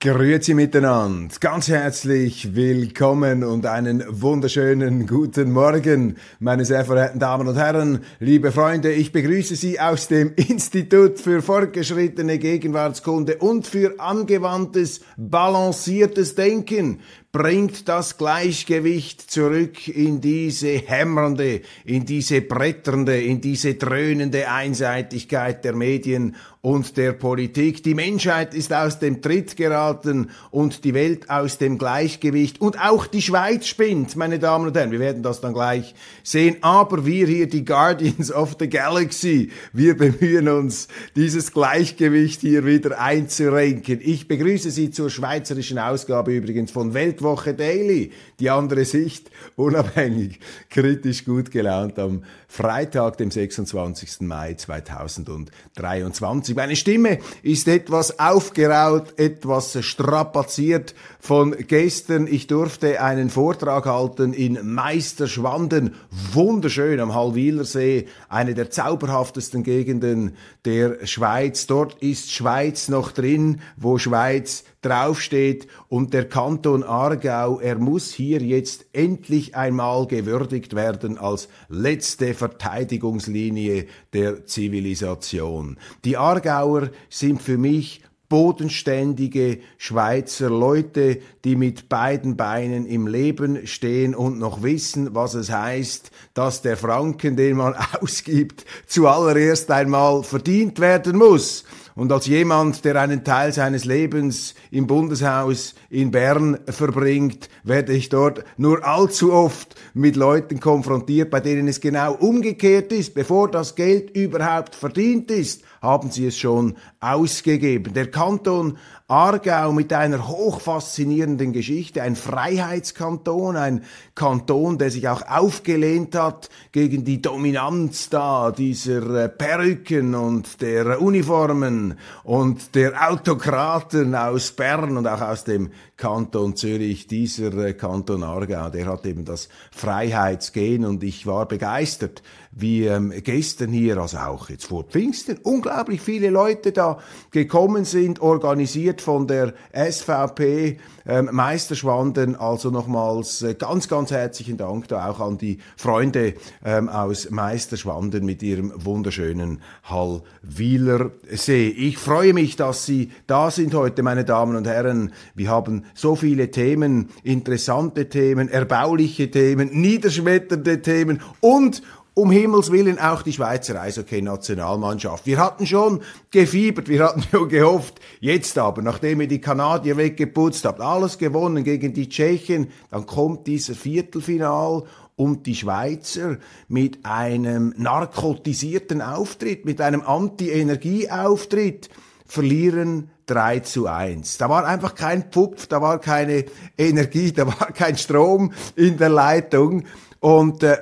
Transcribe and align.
Grüezi 0.00 0.54
miteinander, 0.54 1.34
ganz 1.40 1.66
herzlich 1.66 2.54
willkommen 2.54 3.42
und 3.42 3.66
einen 3.66 4.04
wunderschönen 4.08 5.08
guten 5.08 5.50
Morgen, 5.50 6.18
meine 6.38 6.64
sehr 6.64 6.84
verehrten 6.84 7.18
Damen 7.18 7.48
und 7.48 7.56
Herren, 7.56 8.04
liebe 8.20 8.52
Freunde. 8.52 8.92
Ich 8.92 9.10
begrüße 9.10 9.56
Sie 9.56 9.80
aus 9.80 10.06
dem 10.06 10.34
Institut 10.36 11.18
für 11.18 11.42
fortgeschrittene 11.42 12.38
Gegenwartskunde 12.38 13.38
und 13.38 13.66
für 13.66 13.98
angewandtes, 13.98 15.00
balanciertes 15.16 16.36
Denken 16.36 17.00
bringt 17.30 17.88
das 17.88 18.16
Gleichgewicht 18.16 19.30
zurück 19.30 19.86
in 19.86 20.22
diese 20.22 20.78
hämmernde, 20.78 21.60
in 21.84 22.06
diese 22.06 22.40
bretternde, 22.40 23.20
in 23.20 23.42
diese 23.42 23.74
dröhnende 23.74 24.50
Einseitigkeit 24.50 25.62
der 25.62 25.74
Medien 25.74 26.36
und 26.60 26.96
der 26.96 27.12
Politik. 27.12 27.82
Die 27.82 27.94
Menschheit 27.94 28.52
ist 28.54 28.72
aus 28.72 28.98
dem 28.98 29.22
Tritt 29.22 29.56
geraten 29.56 30.30
und 30.50 30.84
die 30.84 30.94
Welt 30.94 31.30
aus 31.30 31.58
dem 31.58 31.78
Gleichgewicht. 31.78 32.60
Und 32.60 32.80
auch 32.80 33.06
die 33.06 33.22
Schweiz 33.22 33.66
spinnt, 33.66 34.16
meine 34.16 34.38
Damen 34.38 34.66
und 34.66 34.76
Herren. 34.76 34.90
Wir 34.90 34.98
werden 34.98 35.22
das 35.22 35.40
dann 35.40 35.54
gleich 35.54 35.94
sehen. 36.22 36.56
Aber 36.62 37.06
wir 37.06 37.26
hier, 37.26 37.48
die 37.48 37.64
Guardians 37.64 38.32
of 38.32 38.56
the 38.58 38.68
Galaxy, 38.68 39.50
wir 39.72 39.96
bemühen 39.96 40.48
uns, 40.48 40.88
dieses 41.14 41.52
Gleichgewicht 41.52 42.40
hier 42.40 42.66
wieder 42.66 43.00
einzurenken. 43.00 44.00
Ich 44.02 44.28
begrüße 44.28 44.70
Sie 44.70 44.90
zur 44.90 45.10
schweizerischen 45.10 45.78
Ausgabe 45.78 46.34
übrigens 46.34 46.70
von 46.70 46.92
Weltwoche 47.18 47.54
Daily. 47.54 48.12
Die 48.38 48.48
andere 48.48 48.84
Sicht, 48.84 49.30
unabhängig, 49.56 50.38
kritisch 50.70 51.24
gut 51.24 51.50
gelaunt 51.50 51.98
am 51.98 52.22
Freitag, 52.46 53.16
dem 53.16 53.32
26. 53.32 54.20
Mai 54.20 54.54
2023. 54.54 56.54
Meine 56.54 56.76
Stimme 56.76 57.18
ist 57.42 57.66
etwas 57.66 58.20
aufgeraut, 58.20 59.18
etwas 59.18 59.84
strapaziert 59.84 60.94
von 61.18 61.56
gestern. 61.66 62.28
Ich 62.28 62.46
durfte 62.46 63.02
einen 63.02 63.30
Vortrag 63.30 63.86
halten 63.86 64.32
in 64.32 64.74
Meisterschwanden, 64.74 65.94
wunderschön 66.32 67.00
am 67.00 67.14
Hallwilersee, 67.14 68.06
eine 68.28 68.54
der 68.54 68.70
zauberhaftesten 68.70 69.64
Gegenden 69.64 70.36
der 70.64 71.04
Schweiz. 71.04 71.66
Dort 71.66 72.00
ist 72.00 72.32
Schweiz 72.32 72.88
noch 72.88 73.10
drin, 73.10 73.60
wo 73.76 73.98
Schweiz 73.98 74.62
draufsteht 74.82 75.66
und 75.88 76.14
der 76.14 76.28
Kanton 76.28 76.84
Aargau, 76.84 77.60
er 77.60 77.78
muss 77.78 78.12
hier 78.12 78.40
jetzt 78.40 78.86
endlich 78.92 79.56
einmal 79.56 80.06
gewürdigt 80.06 80.74
werden 80.74 81.18
als 81.18 81.48
letzte 81.68 82.34
Verteidigungslinie 82.34 83.86
der 84.12 84.46
Zivilisation. 84.46 85.78
Die 86.04 86.16
Aargauer 86.16 86.90
sind 87.08 87.42
für 87.42 87.58
mich 87.58 88.02
bodenständige 88.28 89.60
Schweizer 89.78 90.50
Leute, 90.50 91.20
die 91.44 91.56
mit 91.56 91.88
beiden 91.88 92.36
Beinen 92.36 92.86
im 92.86 93.06
Leben 93.06 93.66
stehen 93.66 94.14
und 94.14 94.38
noch 94.38 94.62
wissen, 94.62 95.14
was 95.14 95.34
es 95.34 95.50
heißt, 95.50 96.10
dass 96.34 96.60
der 96.60 96.76
Franken, 96.76 97.36
den 97.36 97.56
man 97.56 97.74
ausgibt, 98.00 98.64
zuallererst 98.86 99.70
einmal 99.70 100.22
verdient 100.22 100.78
werden 100.78 101.16
muss. 101.16 101.64
Und 101.98 102.12
als 102.12 102.26
jemand, 102.26 102.84
der 102.84 102.94
einen 102.94 103.24
Teil 103.24 103.52
seines 103.52 103.84
Lebens 103.84 104.54
im 104.70 104.86
Bundeshaus 104.86 105.74
in 105.90 106.12
Bern 106.12 106.56
verbringt, 106.68 107.48
werde 107.64 107.92
ich 107.92 108.08
dort 108.08 108.44
nur 108.56 108.86
allzu 108.86 109.32
oft 109.32 109.74
mit 109.94 110.14
Leuten 110.14 110.60
konfrontiert, 110.60 111.28
bei 111.28 111.40
denen 111.40 111.66
es 111.66 111.80
genau 111.80 112.14
umgekehrt 112.14 112.92
ist. 112.92 113.14
Bevor 113.14 113.50
das 113.50 113.74
Geld 113.74 114.14
überhaupt 114.16 114.76
verdient 114.76 115.32
ist, 115.32 115.62
haben 115.82 116.10
sie 116.10 116.26
es 116.26 116.38
schon 116.38 116.76
ausgegeben. 117.00 117.94
Der 117.94 118.10
Kanton 118.10 118.78
Aargau 119.10 119.72
mit 119.72 119.90
einer 119.94 120.28
hochfaszinierenden 120.28 121.54
Geschichte, 121.54 122.02
ein 122.02 122.14
Freiheitskanton, 122.14 123.56
ein 123.56 123.84
Kanton, 124.14 124.76
der 124.76 124.90
sich 124.90 125.08
auch 125.08 125.22
aufgelehnt 125.26 126.14
hat 126.14 126.50
gegen 126.72 127.04
die 127.04 127.22
Dominanz 127.22 128.10
da 128.10 128.50
dieser 128.50 129.24
äh, 129.24 129.28
Perücken 129.30 130.14
und 130.14 130.60
der 130.60 131.00
Uniformen 131.00 131.98
und 132.22 132.74
der 132.74 133.10
Autokraten 133.10 134.14
aus 134.14 134.52
Bern 134.52 134.98
und 134.98 135.06
auch 135.06 135.22
aus 135.22 135.44
dem 135.44 135.70
Kanton 135.98 136.54
Zürich. 136.54 137.08
Dieser 137.08 137.52
äh, 137.54 137.74
Kanton 137.74 138.22
Aargau, 138.22 138.70
der 138.70 138.86
hat 138.86 139.04
eben 139.04 139.24
das 139.24 139.48
Freiheitsgehen 139.72 140.84
und 140.84 141.02
ich 141.02 141.26
war 141.26 141.46
begeistert, 141.46 142.22
wie 142.52 142.86
ähm, 142.86 143.12
gestern 143.24 143.70
hier, 143.70 143.98
also 143.98 144.18
auch 144.18 144.48
jetzt 144.48 144.66
vor 144.66 144.84
Pfingsten, 144.84 145.38
unglaublich 145.42 146.00
viele 146.00 146.30
Leute 146.30 146.72
da 146.72 146.98
gekommen 147.30 147.84
sind, 147.84 148.20
organisiert 148.20 149.00
von 149.00 149.26
der 149.26 149.54
SVP 149.72 150.78
ähm, 151.06 151.28
Meisterschwanden. 151.32 152.36
Also 152.36 152.70
nochmals 152.70 153.42
äh, 153.42 153.54
ganz, 153.54 153.88
ganz 153.88 154.12
herzlichen 154.12 154.56
Dank 154.56 154.88
da 154.88 155.10
auch 155.10 155.20
an 155.20 155.36
die 155.36 155.58
Freunde 155.76 156.34
ähm, 156.64 156.88
aus 156.88 157.30
Meisterschwanden 157.30 158.24
mit 158.24 158.42
ihrem 158.42 158.72
wunderschönen 158.76 159.62
Hallwiler 159.82 161.10
See. 161.30 161.68
Ich 161.68 161.98
freue 161.98 162.34
mich, 162.34 162.56
dass 162.56 162.86
Sie 162.86 163.10
da 163.26 163.50
sind 163.50 163.74
heute, 163.74 164.02
meine 164.04 164.24
Damen 164.24 164.56
und 164.56 164.66
Herren. 164.66 165.12
Wir 165.34 165.50
haben 165.50 165.84
so 165.94 166.16
viele 166.16 166.50
Themen, 166.50 167.08
interessante 167.22 168.08
Themen, 168.08 168.48
erbauliche 168.48 169.30
Themen, 169.30 169.70
niederschmetternde 169.72 170.82
Themen 170.82 171.20
und 171.40 171.82
um 172.18 172.32
Himmels 172.32 172.72
Willen 172.72 172.98
auch 172.98 173.22
die 173.22 173.32
Schweizer 173.32 173.80
Eishockey-Nationalmannschaft. 173.80 175.24
Wir 175.24 175.38
hatten 175.38 175.66
schon 175.66 176.00
gefiebert, 176.32 176.88
wir 176.88 177.04
hatten 177.04 177.22
schon 177.22 177.48
gehofft, 177.48 178.00
jetzt 178.18 178.58
aber, 178.58 178.82
nachdem 178.82 179.20
ihr 179.20 179.28
die 179.28 179.40
Kanadier 179.40 179.96
weggeputzt 179.96 180.64
habt, 180.64 180.80
alles 180.80 181.18
gewonnen 181.18 181.62
gegen 181.62 181.94
die 181.94 182.08
Tschechen, 182.08 182.72
dann 182.90 183.06
kommt 183.06 183.46
dieser 183.46 183.74
Viertelfinal 183.74 184.82
und 185.14 185.46
die 185.46 185.54
Schweizer 185.54 186.38
mit 186.66 187.04
einem 187.04 187.72
narkotisierten 187.76 189.00
Auftritt, 189.00 189.64
mit 189.64 189.80
einem 189.80 190.02
Anti-Energie-Auftritt 190.02 191.88
verlieren 192.28 193.10
3 193.26 193.60
zu 193.60 193.86
1. 193.86 194.38
Da 194.38 194.48
war 194.48 194.66
einfach 194.66 194.94
kein 194.94 195.30
Pupf, 195.30 195.66
da 195.66 195.82
war 195.82 195.98
keine 195.98 196.44
Energie, 196.76 197.32
da 197.32 197.46
war 197.46 197.72
kein 197.72 197.96
Strom 197.96 198.52
in 198.76 198.96
der 198.98 199.08
Leitung. 199.08 199.84
Und 200.20 200.62
äh, 200.62 200.76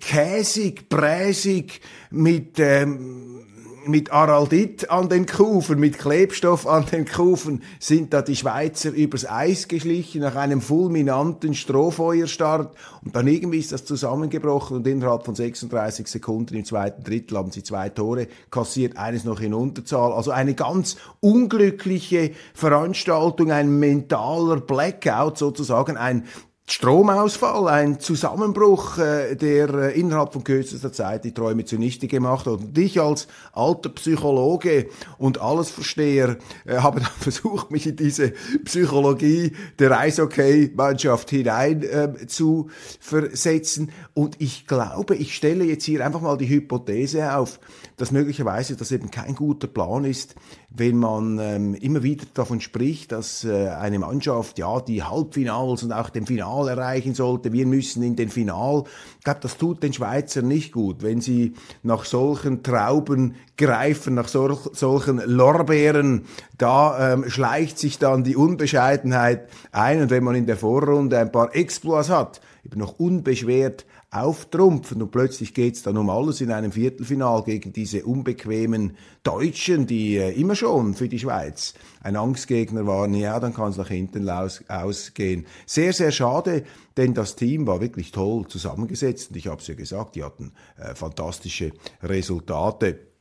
käsig, 0.00 0.88
bräsig, 0.88 1.80
mit, 2.10 2.58
ähm, 2.58 3.44
mit 3.86 4.12
Araldit 4.12 4.90
an 4.90 5.08
den 5.08 5.26
Kufen, 5.26 5.78
mit 5.78 5.98
Klebstoff 5.98 6.66
an 6.66 6.86
den 6.86 7.06
Kufen, 7.06 7.62
sind 7.78 8.12
da 8.12 8.22
die 8.22 8.36
Schweizer 8.36 8.90
übers 8.90 9.28
Eis 9.28 9.68
geschlichen 9.68 10.20
nach 10.20 10.36
einem 10.36 10.60
fulminanten 10.60 11.54
Strohfeuerstart. 11.54 12.76
Und 13.04 13.16
dann 13.16 13.26
irgendwie 13.26 13.58
ist 13.58 13.72
das 13.72 13.84
zusammengebrochen 13.84 14.76
und 14.76 14.86
innerhalb 14.86 15.24
von 15.24 15.34
36 15.34 16.06
Sekunden 16.06 16.54
im 16.54 16.64
zweiten 16.64 17.02
Drittel 17.02 17.38
haben 17.38 17.50
sie 17.50 17.62
zwei 17.62 17.88
Tore 17.88 18.28
kassiert, 18.50 18.96
eines 18.96 19.24
noch 19.24 19.40
in 19.40 19.54
Unterzahl. 19.54 20.12
Also 20.12 20.30
eine 20.30 20.54
ganz 20.54 20.96
unglückliche 21.20 22.32
Veranstaltung, 22.54 23.50
ein 23.50 23.78
mentaler 23.78 24.60
Blackout 24.60 25.38
sozusagen, 25.38 25.96
ein 25.96 26.24
Stromausfall, 26.72 27.68
ein 27.68 28.00
Zusammenbruch, 28.00 28.96
äh, 28.96 29.36
der 29.36 29.68
äh, 29.74 30.00
innerhalb 30.00 30.32
von 30.32 30.42
kürzester 30.42 30.90
Zeit 30.90 31.22
die 31.22 31.34
Träume 31.34 31.66
zunichte 31.66 32.08
gemacht 32.08 32.46
hat. 32.46 32.60
Und 32.60 32.78
ich 32.78 32.98
als 32.98 33.28
alter 33.52 33.90
Psychologe 33.90 34.88
und 35.18 35.38
Allesversteher 35.38 36.38
äh, 36.64 36.76
habe 36.78 37.00
dann 37.00 37.10
versucht, 37.20 37.70
mich 37.70 37.86
in 37.86 37.96
diese 37.96 38.32
Psychologie 38.64 39.52
der 39.78 39.98
Eishockey-Mannschaft 39.98 41.28
hinein 41.28 41.82
äh, 41.82 42.26
zu 42.26 42.70
versetzen. 43.00 43.92
Und 44.14 44.40
ich 44.40 44.66
glaube, 44.66 45.14
ich 45.14 45.36
stelle 45.36 45.64
jetzt 45.64 45.84
hier 45.84 46.02
einfach 46.02 46.22
mal 46.22 46.38
die 46.38 46.48
Hypothese 46.48 47.36
auf, 47.36 47.60
dass 47.98 48.12
möglicherweise 48.12 48.76
das 48.76 48.92
eben 48.92 49.10
kein 49.10 49.34
guter 49.34 49.66
Plan 49.66 50.06
ist, 50.06 50.36
wenn 50.74 50.96
man 50.96 51.38
ähm, 51.38 51.74
immer 51.74 52.02
wieder 52.02 52.24
davon 52.32 52.60
spricht, 52.60 53.12
dass 53.12 53.44
äh, 53.44 53.68
eine 53.68 53.98
Mannschaft 53.98 54.58
ja 54.58 54.80
die 54.80 55.02
Halbfinals 55.02 55.82
und 55.82 55.92
auch 55.92 56.08
den 56.08 56.26
Final 56.26 56.68
erreichen 56.68 57.14
sollte. 57.14 57.52
Wir 57.52 57.66
müssen 57.66 58.02
in 58.02 58.16
den 58.16 58.30
Final. 58.30 58.84
Ich 59.18 59.24
glaube, 59.24 59.40
das 59.42 59.58
tut 59.58 59.82
den 59.82 59.92
Schweizer 59.92 60.40
nicht 60.40 60.72
gut, 60.72 61.02
wenn 61.02 61.20
sie 61.20 61.54
nach 61.82 62.04
solchen 62.04 62.62
Trauben 62.62 63.34
greifen, 63.56 64.14
nach 64.14 64.28
sol 64.28 64.56
solchen 64.72 65.20
Lorbeeren. 65.24 66.24
Da 66.56 67.12
ähm, 67.12 67.28
schleicht 67.28 67.78
sich 67.78 67.98
dann 67.98 68.24
die 68.24 68.36
Unbescheidenheit 68.36 69.48
ein 69.72 70.00
und 70.00 70.10
wenn 70.10 70.24
man 70.24 70.34
in 70.34 70.46
der 70.46 70.56
Vorrunde 70.56 71.18
ein 71.18 71.32
paar 71.32 71.54
Exploits 71.54 72.08
hat, 72.08 72.40
eben 72.64 72.80
noch 72.80 72.98
unbeschwert 72.98 73.84
auftrumpfen 74.12 75.00
und 75.00 75.10
plötzlich 75.10 75.54
geht's 75.54 75.82
dann 75.82 75.96
um 75.96 76.10
alles 76.10 76.42
in 76.42 76.52
einem 76.52 76.70
Viertelfinal 76.70 77.42
gegen 77.44 77.72
diese 77.72 78.04
unbequemen 78.04 78.96
Deutschen, 79.22 79.86
die 79.86 80.16
äh, 80.16 80.38
immer 80.38 80.54
schon 80.54 80.94
für 80.94 81.08
die 81.08 81.18
Schweiz 81.18 81.72
ein 82.02 82.16
Angstgegner 82.16 82.86
waren, 82.86 83.14
ja, 83.14 83.40
dann 83.40 83.54
kann 83.54 83.70
es 83.70 83.78
nach 83.78 83.88
hinten 83.88 84.28
aus, 84.28 84.62
ausgehen. 84.68 85.46
Sehr, 85.64 85.94
sehr 85.94 86.12
schade, 86.12 86.64
denn 86.98 87.14
das 87.14 87.36
Team 87.36 87.66
war 87.66 87.80
wirklich 87.80 88.12
toll 88.12 88.46
zusammengesetzt 88.48 89.30
und 89.30 89.36
ich 89.36 89.46
habe 89.46 89.62
es 89.62 89.66
ja 89.66 89.74
gesagt, 89.74 90.14
die 90.14 90.24
hatten 90.24 90.52
äh, 90.76 90.94
fantastische 90.94 91.72
Resultate. 92.02 93.11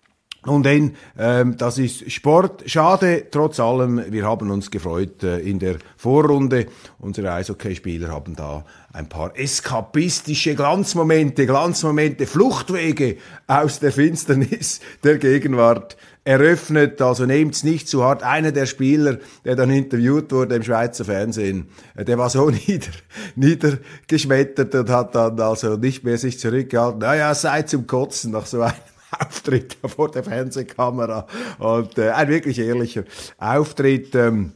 Und 0.43 0.65
dann, 0.65 0.95
ähm, 1.19 1.55
das 1.57 1.77
ist 1.77 2.11
Sport. 2.11 2.63
Schade, 2.65 3.27
trotz 3.29 3.59
allem, 3.59 4.03
wir 4.09 4.25
haben 4.25 4.49
uns 4.49 4.71
gefreut 4.71 5.21
äh, 5.21 5.37
in 5.37 5.59
der 5.59 5.75
Vorrunde. 5.97 6.65
Unsere 6.97 7.31
Eishockeyspieler 7.31 8.09
haben 8.09 8.35
da 8.35 8.65
ein 8.91 9.07
paar 9.07 9.37
eskapistische 9.37 10.55
Glanzmomente, 10.55 11.45
Glanzmomente, 11.45 12.25
Fluchtwege 12.25 13.17
aus 13.45 13.79
der 13.79 13.91
Finsternis 13.91 14.79
der 15.03 15.19
Gegenwart 15.19 15.95
eröffnet. 16.23 16.99
Also 17.03 17.27
nehmt's 17.27 17.63
nicht 17.63 17.87
zu 17.87 18.03
hart. 18.03 18.23
Einer 18.23 18.51
der 18.51 18.65
Spieler, 18.65 19.19
der 19.45 19.55
dann 19.55 19.69
interviewt 19.69 20.31
wurde 20.31 20.55
im 20.55 20.63
Schweizer 20.63 21.05
Fernsehen, 21.05 21.67
äh, 21.95 22.03
der 22.03 22.17
war 22.17 22.31
so 22.31 22.49
nieder, 22.67 22.91
niedergeschmettert 23.35 24.73
und 24.73 24.89
hat 24.89 25.13
dann 25.13 25.39
also 25.39 25.77
nicht 25.77 26.03
mehr 26.03 26.17
sich 26.17 26.39
zurückgehalten. 26.39 27.01
Naja, 27.01 27.35
sei 27.35 27.61
zum 27.61 27.85
Kotzen 27.85 28.31
nach 28.31 28.47
so 28.47 28.61
einem 28.61 28.73
Auftritt 29.19 29.77
vor 29.85 30.09
der 30.11 30.23
Fernsehkamera 30.23 31.27
und 31.59 31.97
äh, 31.97 32.11
ein 32.11 32.27
wirklich 32.29 32.59
ehrlicher 32.59 33.03
Auftritt. 33.37 34.15
Ähm, 34.15 34.53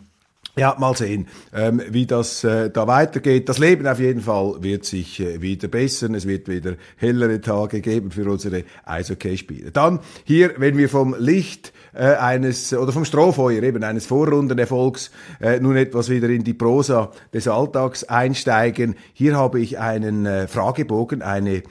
ja, 0.58 0.74
mal 0.80 0.96
sehen, 0.96 1.28
ähm, 1.54 1.82
wie 1.90 2.06
das 2.06 2.44
äh, 2.46 2.70
da 2.70 2.88
weitergeht. 2.88 3.50
Das 3.50 3.58
Leben 3.58 3.86
auf 3.88 4.00
jeden 4.00 4.22
Fall 4.22 4.56
wird 4.62 4.86
sich 4.86 5.20
äh, 5.20 5.42
wieder 5.42 5.68
bessern. 5.68 6.16
Es 6.16 6.26
wird 6.26 6.48
wieder 6.48 6.76
hellere 6.96 7.42
Tage 7.42 7.82
geben 7.82 8.12
für 8.12 8.30
unsere 8.32 8.64
Eishockey-Spieler. 8.86 9.72
Dann 9.72 10.00
hier, 10.24 10.54
wenn 10.58 10.78
wir 10.78 10.88
vom 10.88 11.14
Licht 11.20 11.74
äh, 11.94 12.16
eines 12.16 12.74
oder 12.74 12.94
vom 12.94 13.04
Strohfeuer 13.04 13.64
eben 13.64 13.84
eines 13.84 14.06
Vorrundenerfolgs 14.06 15.12
äh, 15.42 15.60
nun 15.60 15.76
etwas 15.76 16.10
wieder 16.10 16.30
in 16.30 16.46
die 16.46 16.54
Prosa 16.54 17.12
des 17.34 17.50
Alltags 17.50 18.06
einsteigen. 18.06 18.96
Hier 19.12 19.36
habe 19.36 19.60
ich 19.60 19.78
einen 19.78 20.26
äh, 20.26 20.48
Fragebogen, 20.48 21.22
eine 21.22 21.64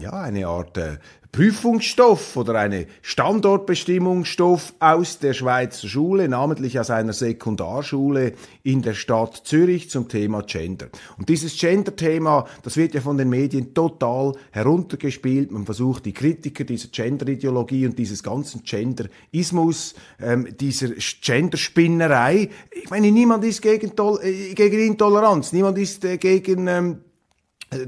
ja, 0.00 0.12
eine 0.12 0.46
Art 0.46 0.78
äh, 0.78 0.96
Prüfungsstoff 1.32 2.36
oder 2.36 2.56
eine 2.56 2.86
Standortbestimmungsstoff 3.02 4.74
aus 4.80 5.20
der 5.20 5.32
Schweizer 5.32 5.86
Schule, 5.86 6.28
namentlich 6.28 6.80
aus 6.80 6.90
einer 6.90 7.12
Sekundarschule 7.12 8.32
in 8.64 8.82
der 8.82 8.94
Stadt 8.94 9.42
Zürich 9.44 9.90
zum 9.90 10.08
Thema 10.08 10.42
Gender. 10.42 10.88
Und 11.18 11.28
dieses 11.28 11.56
Gender-Thema, 11.56 12.46
das 12.64 12.76
wird 12.76 12.94
ja 12.94 13.00
von 13.00 13.16
den 13.16 13.28
Medien 13.28 13.74
total 13.74 14.32
heruntergespielt. 14.50 15.52
Man 15.52 15.66
versucht 15.66 16.04
die 16.06 16.12
Kritiker 16.12 16.64
dieser 16.64 16.88
Gender-Ideologie 16.88 17.86
und 17.86 17.96
dieses 17.96 18.24
ganzen 18.24 18.64
Genderismus, 18.64 19.94
ähm, 20.20 20.48
dieser 20.58 20.88
Genderspinnerei. 21.22 22.50
Ich 22.72 22.90
meine, 22.90 23.12
niemand 23.12 23.44
ist 23.44 23.62
gegen, 23.62 23.92
äh, 24.22 24.54
gegen 24.54 24.80
Intoleranz, 24.80 25.52
niemand 25.52 25.78
ist 25.78 26.04
äh, 26.04 26.18
gegen 26.18 26.66
ähm, 26.66 26.92
äh, 26.92 27.09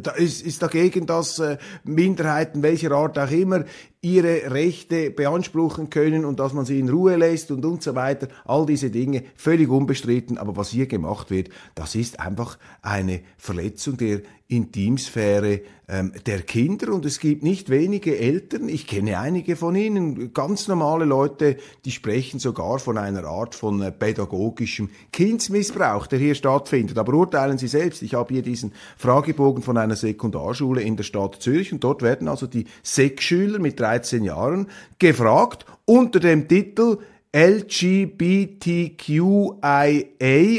da 0.01 0.13
ist, 0.13 0.43
ist 0.43 0.63
dagegen, 0.63 1.07
dass 1.07 1.39
äh, 1.39 1.59
Minderheiten 1.85 2.63
welcher 2.63 2.93
Art 2.93 3.19
auch 3.19 3.31
immer 3.31 3.65
ihre 4.05 4.51
Rechte 4.51 5.13
beanspruchen 5.13 5.89
können 5.89 6.25
und 6.25 6.41
dass 6.41 6.53
man 6.53 6.65
sie 6.65 6.81
in 6.81 6.89
Ruhe 6.89 7.15
lässt 7.15 7.53
und 7.53 7.65
und 7.65 7.85
so 7.85 7.95
weiter. 7.95 8.27
All 8.45 8.67
diese 8.67 8.91
Dinge 8.91 9.23
völlig 9.37 9.69
unbestritten. 9.69 10.39
Aber 10.39 10.57
was 10.57 10.71
hier 10.71 10.87
gemacht 10.87 11.31
wird, 11.31 11.51
das 11.77 11.95
ist 11.95 12.19
einfach 12.19 12.59
eine 12.83 13.21
Verletzung 13.39 13.97
der 13.97 14.23
Intimsphäre 14.49 15.63
ähm, 15.89 16.13
der 16.27 16.43
Kinder 16.43 16.93
und 16.93 17.07
es 17.07 17.21
gibt 17.21 17.43
nicht 17.43 17.71
wenige 17.71 18.19
Eltern, 18.19 18.69
ich 18.69 18.87
kenne 18.87 19.19
einige 19.19 19.57
von 19.57 19.75
ihnen, 19.75 20.33
ganz 20.33 20.69
normale 20.69 21.05
Leute, 21.05 21.57
die 21.85 21.91
sprechen 21.91 22.39
sogar 22.39 22.79
von 22.79 22.99
einer 22.99 23.25
Art 23.25 23.55
von 23.55 23.81
äh, 23.83 23.91
pädagogischem 23.91 24.91
Kindsmissbrauch, 25.13 26.07
der 26.07 26.19
hier 26.19 26.35
stattfindet. 26.35 26.99
Aber 26.99 27.15
urteilen 27.15 27.59
Sie 27.59 27.69
selbst, 27.69 28.03
ich 28.03 28.15
habe 28.15 28.33
hier 28.33 28.43
diesen 28.43 28.73
Fragebogen 28.97 29.63
von 29.63 29.77
einer 29.77 29.97
Sekundarschule 29.97 30.83
in 30.83 30.97
der 30.97 31.05
Stadt 31.05 31.37
Zürich 31.41 31.73
und 31.73 31.83
dort 31.83 32.03
werden 32.03 32.29
also 32.29 32.47
die 32.47 32.67
Sechsschüler 32.83 33.59
mit 33.59 33.81
13 33.93 34.25
Jahren 34.25 34.69
gefragt 34.99 35.67
unter 35.85 36.19
dem 36.21 36.49
Titel 36.49 36.99
LGBTQIA, 37.35 37.75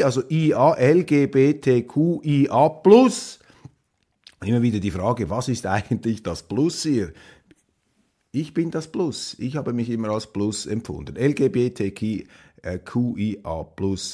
also 0.05 0.23
IA, 0.29 0.73
LGBTQIA+, 0.73 2.81
immer 4.45 4.61
wieder 4.61 4.79
die 4.79 4.91
Frage, 4.91 5.29
was 5.29 5.49
ist 5.49 5.65
eigentlich 5.65 6.23
das 6.23 6.43
Plus 6.43 6.83
hier? 6.83 7.11
Ich 8.31 8.53
bin 8.53 8.71
das 8.71 8.87
Plus. 8.87 9.35
Ich 9.37 9.55
habe 9.55 9.73
mich 9.73 9.89
immer 9.91 10.09
als 10.09 10.27
Plus 10.27 10.65
empfunden. 10.65 11.15
LGBTQIA+. 11.15 12.25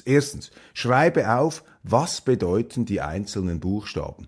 Erstens, 0.05 0.51
schreibe 0.73 1.33
auf, 1.33 1.63
was 1.83 2.21
bedeuten 2.21 2.85
die 2.85 2.99
einzelnen 2.99 3.61
Buchstaben. 3.61 4.27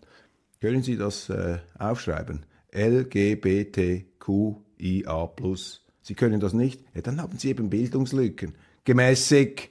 Können 0.62 0.84
Sie 0.84 0.96
das 0.96 1.30
äh, 1.30 1.58
aufschreiben? 1.78 2.46
LGBTQIA+. 2.74 4.56
Sie 4.82 6.16
können 6.16 6.40
das 6.40 6.54
nicht? 6.54 6.82
Ja, 6.94 7.02
dann 7.02 7.22
haben 7.22 7.38
Sie 7.38 7.50
eben 7.50 7.70
Bildungslücken. 7.70 8.56
Gemäß 8.84 9.30
SEC 9.30 9.70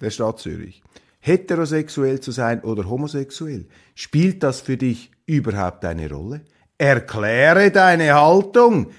der 0.00 0.10
Stadt 0.10 0.38
Zürich. 0.38 0.82
Heterosexuell 1.20 2.20
zu 2.20 2.30
sein 2.30 2.62
oder 2.62 2.88
homosexuell, 2.88 3.66
spielt 3.94 4.42
das 4.42 4.60
für 4.60 4.76
dich 4.76 5.10
überhaupt 5.26 5.84
eine 5.84 6.10
Rolle? 6.10 6.42
Erkläre 6.78 7.70
deine 7.70 8.14
Haltung. 8.14 8.90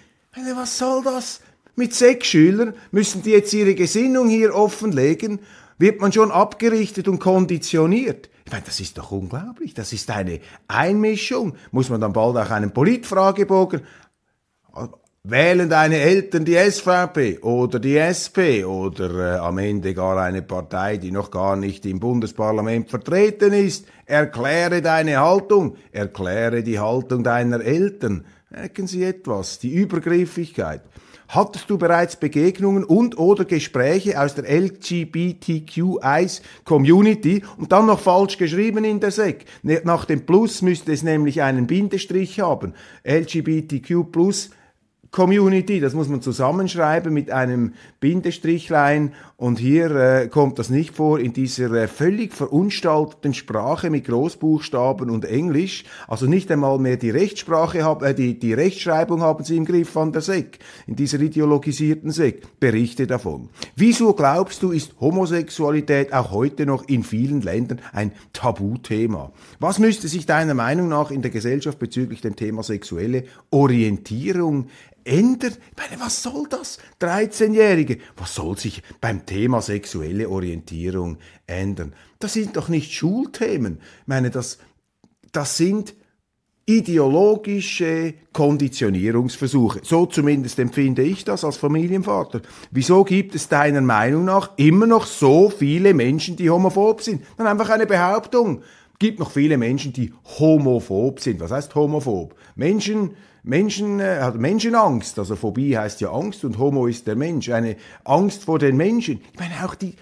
Was 0.55 0.77
soll 0.77 1.03
das? 1.03 1.41
Mit 1.75 1.95
sechs 1.95 2.27
Schülern 2.27 2.73
müssen 2.91 3.23
die 3.23 3.31
jetzt 3.31 3.53
ihre 3.53 3.73
Gesinnung 3.73 4.27
hier 4.27 4.53
offenlegen? 4.53 5.39
Wird 5.77 6.01
man 6.01 6.11
schon 6.11 6.29
abgerichtet 6.29 7.07
und 7.07 7.19
konditioniert? 7.19 8.29
Ich 8.45 8.51
meine, 8.51 8.65
das 8.65 8.81
ist 8.81 8.97
doch 8.97 9.11
unglaublich. 9.11 9.73
Das 9.73 9.93
ist 9.93 10.11
eine 10.11 10.41
Einmischung. 10.67 11.55
Muss 11.71 11.89
man 11.89 12.01
dann 12.01 12.11
bald 12.11 12.35
auch 12.35 12.51
einen 12.51 12.73
Politfragebogen 12.73 13.81
Wählen 15.23 15.69
deine 15.69 15.97
Eltern 15.97 16.45
die 16.45 16.55
SVP 16.55 17.39
oder 17.39 17.79
die 17.79 17.97
SP 17.99 18.63
oder 18.63 19.35
äh, 19.35 19.39
am 19.39 19.57
Ende 19.57 19.93
gar 19.93 20.17
eine 20.17 20.41
Partei, 20.41 20.95
die 20.95 21.11
noch 21.11 21.29
gar 21.29 21.57
nicht 21.57 21.85
im 21.85 21.99
Bundesparlament 21.99 22.89
vertreten 22.89 23.51
ist? 23.51 23.85
Erkläre 24.05 24.81
deine 24.81 25.19
Haltung, 25.19 25.75
erkläre 25.91 26.63
die 26.63 26.79
Haltung 26.79 27.21
deiner 27.23 27.59
Eltern. 27.59 28.23
Merken 28.49 28.87
Sie 28.87 29.03
etwas, 29.03 29.59
die 29.59 29.73
Übergriffigkeit. 29.73 30.83
Hattest 31.27 31.69
du 31.69 31.77
bereits 31.77 32.15
Begegnungen 32.15 32.83
und 32.83 33.19
oder 33.19 33.45
Gespräche 33.45 34.19
aus 34.19 34.33
der 34.33 34.49
LGBTQI-Community 34.49 37.43
und 37.57 37.71
dann 37.71 37.85
noch 37.85 37.99
falsch 37.99 38.39
geschrieben 38.39 38.83
in 38.83 38.99
der 38.99 39.11
SEC? 39.11 39.45
Ne, 39.61 39.79
nach 39.83 40.05
dem 40.05 40.25
Plus 40.25 40.63
müsste 40.63 40.91
es 40.91 41.03
nämlich 41.03 41.43
einen 41.43 41.67
Bindestrich 41.67 42.39
haben. 42.39 42.73
LGBTQ 43.03 44.11
Plus 44.11 44.49
Community, 45.11 45.79
das 45.79 45.95
muss 45.95 46.07
man 46.07 46.21
zusammenschreiben 46.21 47.11
mit 47.11 47.31
einem 47.31 47.73
Bindestrichlein 47.99 49.13
und 49.37 49.57
hier 49.57 49.89
äh, 49.95 50.27
kommt 50.27 50.59
das 50.59 50.69
nicht 50.69 50.95
vor 50.95 51.17
in 51.19 51.33
dieser 51.33 51.71
äh, 51.71 51.87
völlig 51.87 52.33
verunstalteten 52.33 53.33
Sprache 53.33 53.89
mit 53.89 54.05
Großbuchstaben 54.05 55.09
und 55.09 55.25
Englisch. 55.25 55.85
Also 56.07 56.27
nicht 56.27 56.51
einmal 56.51 56.77
mehr 56.77 56.97
die 56.97 57.09
Rechtssprache, 57.09 57.83
haben, 57.83 58.05
äh, 58.05 58.13
die, 58.13 58.37
die 58.37 58.53
Rechtschreibung 58.53 59.21
haben 59.21 59.43
sie 59.43 59.57
im 59.57 59.65
Griff 59.65 59.89
von 59.89 60.11
der 60.11 60.21
SEC, 60.21 60.59
in 60.85 60.95
dieser 60.95 61.19
ideologisierten 61.21 62.11
SEC. 62.11 62.59
Berichte 62.59 63.07
davon. 63.07 63.49
Wieso 63.75 64.13
glaubst 64.13 64.61
du, 64.61 64.71
ist 64.71 64.99
Homosexualität 64.99 66.13
auch 66.13 66.31
heute 66.31 66.65
noch 66.65 66.87
in 66.87 67.03
vielen 67.03 67.41
Ländern 67.41 67.79
ein 67.93 68.11
Tabuthema? 68.33 69.31
Was 69.59 69.79
müsste 69.79 70.07
sich 70.07 70.27
deiner 70.27 70.53
Meinung 70.53 70.87
nach 70.89 71.09
in 71.09 71.21
der 71.23 71.31
Gesellschaft 71.31 71.79
bezüglich 71.79 72.21
dem 72.21 72.35
Thema 72.35 72.61
sexuelle 72.61 73.23
Orientierung 73.49 74.67
ändert. 75.03 75.59
Ich 75.71 75.77
meine, 75.77 76.01
was 76.01 76.21
soll 76.23 76.47
das? 76.49 76.79
13-Jährige, 77.01 77.99
was 78.17 78.35
soll 78.35 78.57
sich 78.57 78.83
beim 79.01 79.25
Thema 79.25 79.61
sexuelle 79.61 80.29
Orientierung 80.29 81.17
ändern? 81.47 81.93
Das 82.19 82.33
sind 82.33 82.57
doch 82.57 82.69
nicht 82.69 82.91
Schulthemen. 82.91 83.79
Ich 84.01 84.07
meine, 84.07 84.29
das, 84.29 84.59
das 85.31 85.57
sind 85.57 85.95
ideologische 86.69 88.13
Konditionierungsversuche. 88.31 89.81
So 89.83 90.05
zumindest 90.05 90.59
empfinde 90.59 91.01
ich 91.01 91.25
das 91.25 91.43
als 91.43 91.57
Familienvater. 91.57 92.41
Wieso 92.69 93.03
gibt 93.03 93.33
es 93.33 93.47
deiner 93.47 93.81
Meinung 93.81 94.25
nach 94.25 94.51
immer 94.57 94.85
noch 94.85 95.07
so 95.07 95.49
viele 95.49 95.95
Menschen, 95.95 96.35
die 96.35 96.51
homophob 96.51 97.01
sind? 97.01 97.23
Dann 97.37 97.47
einfach 97.47 97.69
eine 97.69 97.87
Behauptung. 97.87 98.61
Gibt 98.99 99.17
noch 99.17 99.31
viele 99.31 99.57
Menschen, 99.57 99.93
die 99.93 100.13
homophob 100.37 101.19
sind. 101.21 101.39
Was 101.39 101.51
heißt 101.51 101.73
homophob? 101.73 102.35
Menschen, 102.55 103.15
Menschen, 103.43 103.99
äh, 103.99 104.19
hat 104.19 104.35
Menschenangst, 104.35 105.17
also 105.19 105.35
Phobie 105.35 105.77
heißt 105.77 106.01
ja 106.01 106.11
Angst 106.11 106.43
und 106.43 106.57
Homo 106.57 106.87
ist 106.87 107.07
der 107.07 107.15
Mensch, 107.15 107.49
eine 107.49 107.77
Angst 108.03 108.43
vor 108.43 108.59
den 108.59 108.77
Menschen. 108.77 109.21
Ich 109.33 109.39
meine 109.39 109.65
auch 109.65 109.75
die, 109.75 109.95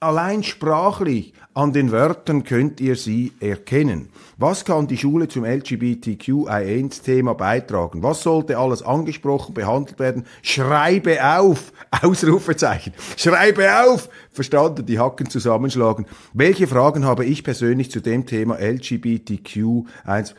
allein 0.00 0.42
sprachlich 0.42 1.34
an 1.52 1.72
den 1.72 1.92
Wörtern 1.92 2.44
könnt 2.44 2.80
ihr 2.80 2.96
sie 2.96 3.32
erkennen. 3.38 4.08
Was 4.38 4.64
kann 4.64 4.86
die 4.86 4.96
Schule 4.96 5.28
zum 5.28 5.44
LGBTQI1-Thema 5.44 7.34
beitragen? 7.34 8.02
Was 8.02 8.22
sollte 8.22 8.56
alles 8.56 8.82
angesprochen, 8.82 9.52
behandelt 9.52 9.98
werden? 9.98 10.24
Schreibe 10.42 11.22
auf! 11.22 11.72
Ausrufezeichen. 12.02 12.94
Schreibe 13.16 13.68
auf! 13.84 14.08
Verstanden, 14.32 14.86
die 14.86 14.98
Hacken 14.98 15.28
zusammenschlagen. 15.28 16.06
Welche 16.32 16.66
Fragen 16.66 17.04
habe 17.04 17.26
ich 17.26 17.44
persönlich 17.44 17.90
zu 17.90 18.00
dem 18.00 18.24
Thema 18.24 18.56
LGBTQ1 18.56 20.34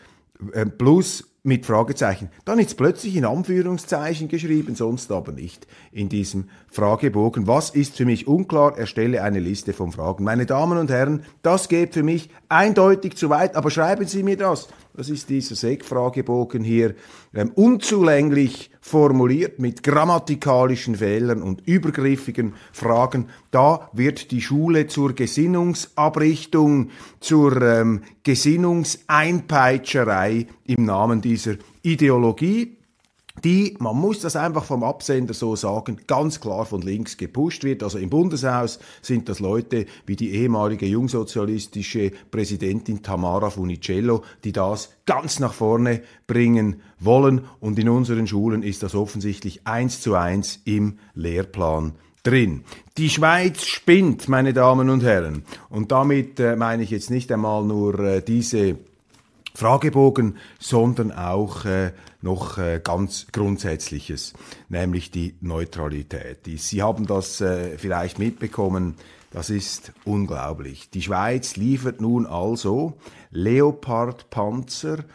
äh, 0.54 0.66
plus 0.66 1.31
mit 1.44 1.66
Fragezeichen. 1.66 2.30
Dann 2.46 2.60
ist 2.60 2.78
plötzlich 2.78 3.16
in 3.16 3.26
Anführungszeichen 3.26 4.28
geschrieben, 4.28 4.76
sonst 4.76 5.12
aber 5.12 5.32
nicht 5.32 5.66
in 5.92 6.08
diesem 6.08 6.50
Fragebogen. 6.70 7.48
Was 7.48 7.72
ist 7.72 7.98
für 7.98 8.06
mich 8.06 8.28
unklar? 8.28 8.78
Erstelle 8.78 9.24
eine 9.24 9.40
Liste 9.40 9.74
von 9.74 9.92
Fragen. 9.92 10.24
Meine 10.24 10.46
Damen 10.46 10.78
und 10.78 10.92
Herren, 10.92 11.24
das 11.42 11.68
geht 11.68 11.94
für 11.94 12.04
mich 12.04 12.30
eindeutig 12.48 13.18
zu 13.18 13.30
weit, 13.30 13.56
aber 13.56 13.72
schreiben 13.72 14.06
Sie 14.06 14.22
mir 14.22 14.38
das. 14.38 14.68
Das 14.94 15.10
ist 15.10 15.30
dieser 15.30 15.56
SEC-Fragebogen 15.56 16.66
hier 16.66 16.96
ähm, 17.34 17.54
unzulänglich 17.56 18.72
formuliert 18.82 19.58
mit 19.58 19.84
grammatikalischen 19.84 20.98
Fehlern 20.98 21.42
und 21.42 21.66
übergriffigen 21.66 22.56
Fragen. 22.74 23.30
Da 23.52 23.90
wird 23.94 24.32
die 24.32 24.42
Schule 24.42 24.88
zur 24.88 25.14
Gesinnungsabrichtung, 25.14 26.90
zur 27.22 27.62
ähm, 27.62 28.02
Gesinnungseinpeitscherei 28.24 30.48
im 30.66 30.86
Namen 30.86 31.22
dieser 31.22 31.56
Ideologie 31.84 32.81
die, 33.44 33.76
man 33.80 33.96
muss 33.96 34.20
das 34.20 34.36
einfach 34.36 34.64
vom 34.64 34.84
Absender 34.84 35.34
so 35.34 35.56
sagen, 35.56 35.98
ganz 36.08 36.40
klar 36.40 36.66
von 36.66 36.82
links 36.82 37.18
gepusht 37.18 37.64
wird. 37.64 37.84
Also 37.84 37.98
im 37.98 38.10
Bundeshaus 38.10 38.80
sind 39.02 39.30
das 39.30 39.40
Leute 39.40 39.86
wie 40.06 40.16
die 40.16 40.32
ehemalige 40.36 40.86
jungsozialistische 40.86 42.12
Präsidentin 42.30 43.02
Tamara 43.02 43.50
Funicello, 43.50 44.24
die 44.44 44.52
das 44.52 44.94
ganz 45.06 45.40
nach 45.40 45.54
vorne 45.54 46.02
bringen 46.28 46.82
wollen. 47.00 47.42
Und 47.60 47.80
in 47.80 47.90
unseren 47.90 48.28
Schulen 48.28 48.64
ist 48.64 48.84
das 48.84 48.96
offensichtlich 48.96 49.66
eins 49.66 50.02
zu 50.02 50.16
eins 50.16 50.60
im 50.66 51.00
Lehrplan 51.14 51.94
drin. 52.24 52.64
Die 52.98 53.10
Schweiz 53.10 53.66
spinnt, 53.66 54.30
meine 54.30 54.54
Damen 54.54 54.90
und 54.90 55.04
Herren. 55.04 55.44
Und 55.70 55.92
damit 55.92 56.40
äh, 56.40 56.56
meine 56.56 56.84
ich 56.84 56.92
jetzt 56.92 57.10
nicht 57.10 57.32
einmal 57.32 57.64
nur 57.64 58.00
äh, 58.00 58.22
diese 58.22 58.78
Fragebogen, 59.54 60.38
sondern 60.60 61.12
auch 61.12 61.66
äh, 61.66 61.92
noch 62.22 62.58
äh, 62.58 62.80
ganz 62.84 63.28
Grundsätzliches, 63.32 64.34
nämlich 64.70 65.12
die 65.12 65.36
Neutralität. 65.42 66.46
Die, 66.46 66.58
Sie 66.58 66.82
haben 66.82 67.06
das 67.06 67.42
äh, 67.42 67.78
vielleicht 67.78 68.20
mitbekommen, 68.20 68.96
das 69.32 69.50
ist 69.50 69.94
unglaublich. 70.04 70.90
Die 70.90 71.02
Schweiz 71.02 71.56
liefert 71.56 72.02
nun 72.02 72.26
also 72.26 72.98
Leopard-Panzer 73.32 75.06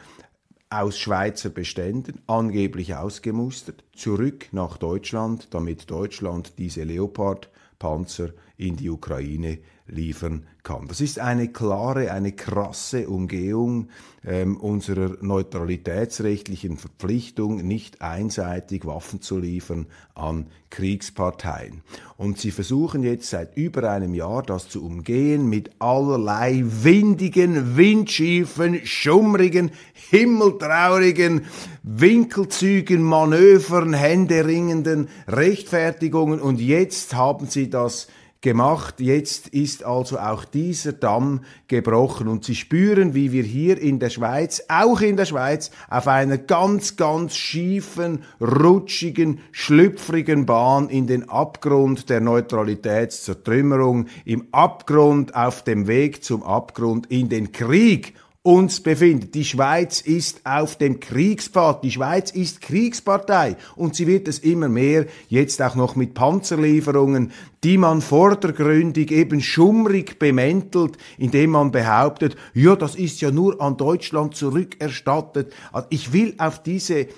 aus 0.70 0.98
Schweizer 0.98 1.50
Beständen, 1.50 2.22
angeblich 2.26 2.94
ausgemustert, 2.94 3.84
zurück 3.94 4.48
nach 4.52 4.78
Deutschland, 4.78 5.48
damit 5.50 5.90
Deutschland 5.90 6.54
diese 6.58 6.82
Leopard-Panzer 6.82 8.30
in 8.56 8.76
die 8.76 8.90
Ukraine 8.90 9.58
liefern 9.88 10.46
kann. 10.62 10.88
Das 10.88 11.00
ist 11.00 11.20
eine 11.20 11.48
klare, 11.48 12.10
eine 12.10 12.32
krasse 12.32 13.08
Umgehung 13.08 13.88
ähm, 14.24 14.56
unserer 14.56 15.16
neutralitätsrechtlichen 15.20 16.76
Verpflichtung, 16.76 17.58
nicht 17.58 18.02
einseitig 18.02 18.84
Waffen 18.84 19.20
zu 19.20 19.38
liefern 19.38 19.86
an 20.14 20.46
Kriegsparteien. 20.70 21.82
Und 22.16 22.38
sie 22.38 22.50
versuchen 22.50 23.04
jetzt 23.04 23.30
seit 23.30 23.56
über 23.56 23.88
einem 23.90 24.14
Jahr 24.14 24.42
das 24.42 24.68
zu 24.68 24.84
umgehen 24.84 25.48
mit 25.48 25.70
allerlei 25.78 26.64
windigen, 26.66 27.76
windschiefen, 27.76 28.84
schummrigen, 28.84 29.70
himmeltraurigen 30.10 31.42
Winkelzügen, 31.84 33.02
Manövern, 33.02 33.92
händeringenden 33.92 35.08
Rechtfertigungen. 35.28 36.40
Und 36.40 36.60
jetzt 36.60 37.14
haben 37.14 37.46
sie 37.46 37.70
das 37.70 38.08
gemacht. 38.40 39.00
Jetzt 39.00 39.48
ist 39.48 39.84
also 39.84 40.18
auch 40.18 40.44
dieser 40.44 40.92
Damm 40.92 41.40
gebrochen 41.68 42.28
und 42.28 42.44
Sie 42.44 42.54
spüren, 42.54 43.14
wie 43.14 43.32
wir 43.32 43.42
hier 43.42 43.80
in 43.80 43.98
der 43.98 44.10
Schweiz, 44.10 44.62
auch 44.68 45.00
in 45.00 45.16
der 45.16 45.24
Schweiz, 45.24 45.70
auf 45.88 46.06
einer 46.08 46.38
ganz, 46.38 46.96
ganz 46.96 47.36
schiefen, 47.36 48.24
rutschigen, 48.40 49.40
schlüpfrigen 49.52 50.46
Bahn 50.46 50.88
in 50.88 51.06
den 51.06 51.28
Abgrund 51.28 52.08
der 52.10 52.20
Neutralitätszertrümmerung, 52.20 54.06
im 54.24 54.48
Abgrund 54.52 55.34
auf 55.34 55.62
dem 55.62 55.86
Weg 55.86 56.22
zum 56.22 56.42
Abgrund 56.42 57.06
in 57.06 57.28
den 57.28 57.52
Krieg 57.52 58.14
uns 58.46 58.80
befindet. 58.80 59.34
Die 59.34 59.44
Schweiz 59.44 60.00
ist 60.00 60.42
auf 60.44 60.78
dem 60.78 61.00
Kriegspfad. 61.00 61.82
Die 61.82 61.90
Schweiz 61.90 62.30
ist 62.30 62.60
Kriegspartei 62.60 63.56
und 63.74 63.96
sie 63.96 64.06
wird 64.06 64.28
es 64.28 64.38
immer 64.38 64.68
mehr, 64.68 65.06
jetzt 65.28 65.60
auch 65.60 65.74
noch 65.74 65.96
mit 65.96 66.14
Panzerlieferungen, 66.14 67.32
die 67.64 67.76
man 67.76 68.00
vordergründig 68.00 69.10
eben 69.10 69.40
schummrig 69.40 70.20
bemäntelt, 70.20 70.96
indem 71.18 71.50
man 71.50 71.72
behauptet, 71.72 72.36
ja, 72.54 72.76
das 72.76 72.94
ist 72.94 73.20
ja 73.20 73.32
nur 73.32 73.60
an 73.60 73.76
Deutschland 73.76 74.36
zurückerstattet. 74.36 75.52
Also 75.72 75.88
ich 75.90 76.12
will 76.12 76.34
auf 76.38 76.62
diese 76.62 77.08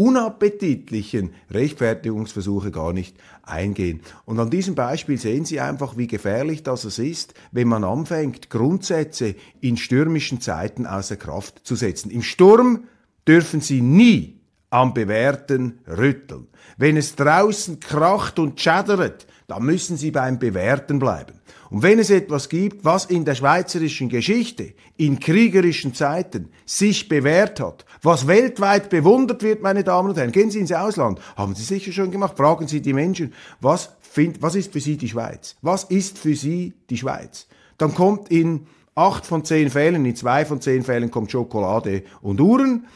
unappetitlichen 0.00 1.34
Rechtfertigungsversuche 1.50 2.70
gar 2.70 2.94
nicht 2.94 3.18
eingehen. 3.42 4.00
Und 4.24 4.40
an 4.40 4.48
diesem 4.48 4.74
Beispiel 4.74 5.18
sehen 5.18 5.44
Sie 5.44 5.60
einfach, 5.60 5.98
wie 5.98 6.06
gefährlich 6.06 6.62
das 6.62 6.86
ist, 6.98 7.34
wenn 7.52 7.68
man 7.68 7.84
anfängt, 7.84 8.48
Grundsätze 8.48 9.34
in 9.60 9.76
stürmischen 9.76 10.40
Zeiten 10.40 10.86
außer 10.86 11.16
Kraft 11.16 11.60
zu 11.64 11.76
setzen. 11.76 12.10
Im 12.10 12.22
Sturm 12.22 12.84
dürfen 13.28 13.60
Sie 13.60 13.82
nie 13.82 14.40
am 14.70 14.94
Bewährten 14.94 15.80
rütteln. 15.86 16.46
Wenn 16.78 16.96
es 16.96 17.14
draußen 17.16 17.78
kracht 17.78 18.38
und 18.38 18.58
schädert, 18.58 19.26
dann 19.50 19.64
müssen 19.64 19.96
Sie 19.96 20.12
beim 20.12 20.38
Bewährten 20.38 21.00
bleiben. 21.00 21.40
Und 21.70 21.82
wenn 21.82 21.98
es 21.98 22.10
etwas 22.10 22.48
gibt, 22.48 22.84
was 22.84 23.06
in 23.06 23.24
der 23.24 23.34
schweizerischen 23.34 24.08
Geschichte, 24.08 24.74
in 24.96 25.18
kriegerischen 25.18 25.92
Zeiten 25.92 26.50
sich 26.64 27.08
bewährt 27.08 27.58
hat, 27.58 27.84
was 28.00 28.28
weltweit 28.28 28.90
bewundert 28.90 29.42
wird, 29.42 29.60
meine 29.60 29.82
Damen 29.82 30.10
und 30.10 30.16
Herren, 30.16 30.30
gehen 30.30 30.52
Sie 30.52 30.60
ins 30.60 30.70
Ausland, 30.70 31.20
haben 31.36 31.56
Sie 31.56 31.64
sicher 31.64 31.90
schon 31.90 32.12
gemacht, 32.12 32.36
fragen 32.36 32.68
Sie 32.68 32.80
die 32.80 32.92
Menschen, 32.92 33.34
was, 33.60 33.90
find, 34.00 34.40
was 34.40 34.54
ist 34.54 34.72
für 34.72 34.80
Sie 34.80 34.96
die 34.96 35.08
Schweiz? 35.08 35.56
Was 35.62 35.82
ist 35.82 36.18
für 36.18 36.36
Sie 36.36 36.74
die 36.88 36.96
Schweiz? 36.96 37.48
Dann 37.76 37.92
kommt 37.92 38.30
in 38.30 38.68
acht 38.94 39.26
von 39.26 39.44
zehn 39.44 39.68
Fällen, 39.68 40.04
in 40.06 40.14
zwei 40.14 40.44
von 40.44 40.60
zehn 40.60 40.84
Fällen 40.84 41.10
kommt 41.10 41.32
Schokolade 41.32 42.04
und 42.22 42.40
Uhren, 42.40 42.86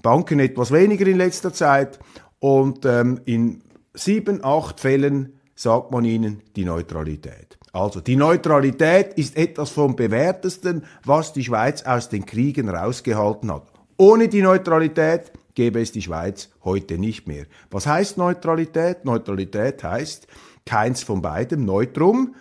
Banken 0.00 0.38
etwas 0.38 0.70
weniger 0.70 1.08
in 1.08 1.16
letzter 1.16 1.52
Zeit 1.52 1.98
und 2.38 2.84
ähm, 2.84 3.20
in 3.24 3.62
sieben, 3.94 4.44
acht 4.44 4.78
Fällen 4.78 5.40
sagt 5.54 5.90
man 5.90 6.04
ihnen 6.04 6.42
die 6.56 6.64
Neutralität. 6.64 7.58
Also 7.72 8.00
die 8.00 8.16
Neutralität 8.16 9.14
ist 9.14 9.36
etwas 9.36 9.70
vom 9.70 9.96
bewährtesten, 9.96 10.84
was 11.04 11.32
die 11.32 11.44
Schweiz 11.44 11.82
aus 11.82 12.08
den 12.08 12.26
Kriegen 12.26 12.68
rausgehalten 12.68 13.52
hat. 13.52 13.72
Ohne 13.96 14.28
die 14.28 14.42
Neutralität 14.42 15.32
gäbe 15.54 15.80
es 15.80 15.92
die 15.92 16.02
Schweiz 16.02 16.50
heute 16.64 16.98
nicht 16.98 17.26
mehr. 17.26 17.46
Was 17.70 17.86
heißt 17.86 18.18
Neutralität? 18.18 19.04
Neutralität 19.04 19.82
heißt 19.82 20.26
keins 20.66 21.02
von 21.02 21.22
beidem, 21.22 21.64
Neutrum, 21.64 22.34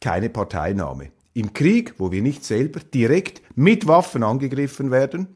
keine 0.00 0.28
Parteinahme. 0.28 1.10
Im 1.34 1.54
Krieg, 1.54 1.94
wo 1.98 2.12
wir 2.12 2.20
nicht 2.20 2.44
selber 2.44 2.80
direkt 2.80 3.40
mit 3.56 3.86
Waffen 3.86 4.22
angegriffen 4.22 4.90
werden, 4.90 5.28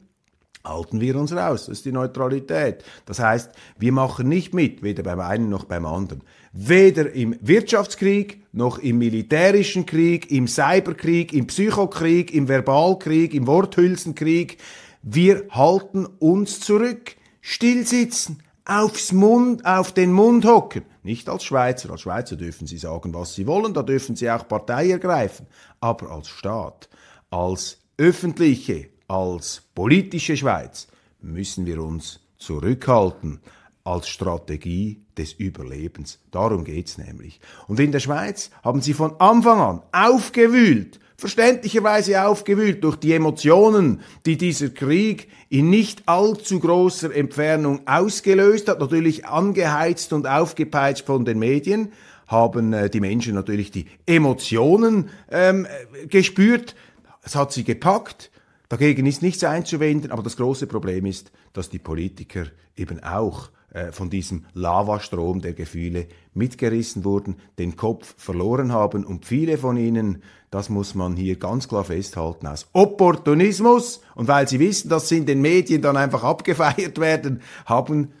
halten 0.63 0.99
wir 0.99 1.15
uns 1.15 1.33
raus. 1.33 1.65
Das 1.65 1.79
ist 1.79 1.85
die 1.85 1.91
Neutralität. 1.91 2.83
Das 3.05 3.19
heißt, 3.19 3.51
wir 3.79 3.91
machen 3.91 4.27
nicht 4.27 4.53
mit, 4.53 4.83
weder 4.83 5.03
beim 5.03 5.19
einen 5.19 5.49
noch 5.49 5.65
beim 5.65 5.85
anderen. 5.85 6.21
Weder 6.59 7.11
im 7.11 7.37
Wirtschaftskrieg, 7.39 8.41
noch 8.51 8.79
im 8.79 8.97
militärischen 8.97 9.85
Krieg, 9.85 10.31
im 10.31 10.47
Cyberkrieg, 10.47 11.31
im 11.31 11.45
Psychokrieg, 11.45 12.33
im 12.33 12.47
Verbalkrieg, 12.47 13.35
im 13.35 13.45
Worthülsenkrieg. 13.45 14.57
Wir 15.03 15.43
halten 15.51 16.07
uns 16.17 16.59
zurück. 16.59 17.15
Stillsitzen, 17.41 18.41
aufs 18.65 19.11
Mund, 19.11 19.67
auf 19.67 19.91
den 19.91 20.11
Mund 20.11 20.45
hocken. 20.45 20.81
Nicht 21.03 21.29
als 21.29 21.43
Schweizer. 21.43 21.91
Als 21.91 22.01
Schweizer 22.01 22.37
dürfen 22.37 22.65
Sie 22.65 22.79
sagen, 22.79 23.13
was 23.13 23.35
Sie 23.35 23.45
wollen, 23.45 23.75
da 23.75 23.83
dürfen 23.83 24.15
Sie 24.15 24.27
auch 24.27 24.47
Partei 24.47 24.89
ergreifen. 24.89 25.45
Aber 25.79 26.09
als 26.09 26.27
Staat, 26.27 26.89
als 27.29 27.77
öffentliche, 27.99 28.89
als 29.07 29.61
politische 29.75 30.35
Schweiz 30.35 30.87
müssen 31.21 31.67
wir 31.67 31.83
uns 31.83 32.19
zurückhalten 32.39 33.41
als 33.87 34.09
Strategie 34.09 35.01
des 35.17 35.31
Überlebens. 35.31 36.19
Darum 36.29 36.65
geht's 36.65 36.97
nämlich. 36.97 37.39
Und 37.67 37.79
in 37.79 37.93
der 37.93 38.01
Schweiz 38.01 38.51
haben 38.61 38.81
sie 38.81 38.93
von 38.93 39.15
Anfang 39.19 39.59
an 39.61 39.81
aufgewühlt, 39.93 40.99
verständlicherweise 41.15 42.21
aufgewühlt 42.27 42.83
durch 42.83 42.97
die 42.97 43.13
Emotionen, 43.13 44.01
die 44.25 44.35
dieser 44.35 44.69
Krieg 44.69 45.29
in 45.47 45.69
nicht 45.69 46.03
allzu 46.05 46.59
großer 46.59 47.15
Entfernung 47.15 47.87
ausgelöst 47.87 48.67
hat, 48.67 48.81
natürlich 48.81 49.25
angeheizt 49.25 50.11
und 50.11 50.27
aufgepeitscht 50.27 51.05
von 51.05 51.23
den 51.23 51.39
Medien, 51.39 51.93
haben 52.27 52.73
äh, 52.73 52.89
die 52.89 52.99
Menschen 52.99 53.35
natürlich 53.35 53.71
die 53.71 53.85
Emotionen 54.05 55.09
ähm, 55.31 55.65
gespürt. 56.09 56.75
Es 57.23 57.37
hat 57.37 57.53
sie 57.53 57.63
gepackt. 57.63 58.31
Dagegen 58.67 59.05
ist 59.05 59.21
nichts 59.21 59.45
einzuwenden, 59.45 60.11
aber 60.11 60.23
das 60.23 60.35
große 60.35 60.67
Problem 60.67 61.05
ist, 61.05 61.31
dass 61.53 61.69
die 61.69 61.79
Politiker 61.79 62.47
eben 62.75 63.01
auch 63.01 63.49
von 63.91 64.09
diesem 64.09 64.45
Lavastrom 64.53 65.41
der 65.41 65.53
Gefühle 65.53 66.07
mitgerissen 66.33 67.03
wurden, 67.03 67.37
den 67.59 67.75
Kopf 67.75 68.15
verloren 68.17 68.71
haben. 68.71 69.05
Und 69.05 69.25
viele 69.25 69.57
von 69.57 69.77
ihnen, 69.77 70.23
das 70.51 70.69
muss 70.69 70.95
man 70.95 71.15
hier 71.15 71.37
ganz 71.37 71.67
klar 71.67 71.83
festhalten, 71.83 72.47
aus 72.47 72.67
Opportunismus. 72.73 74.01
Und 74.15 74.27
weil 74.27 74.47
sie 74.47 74.59
wissen, 74.59 74.89
dass 74.89 75.09
sie 75.09 75.17
in 75.17 75.25
den 75.25 75.41
Medien 75.41 75.81
dann 75.81 75.97
einfach 75.97 76.23
abgefeiert 76.23 76.99
werden, 76.99 77.41
haben 77.65 78.13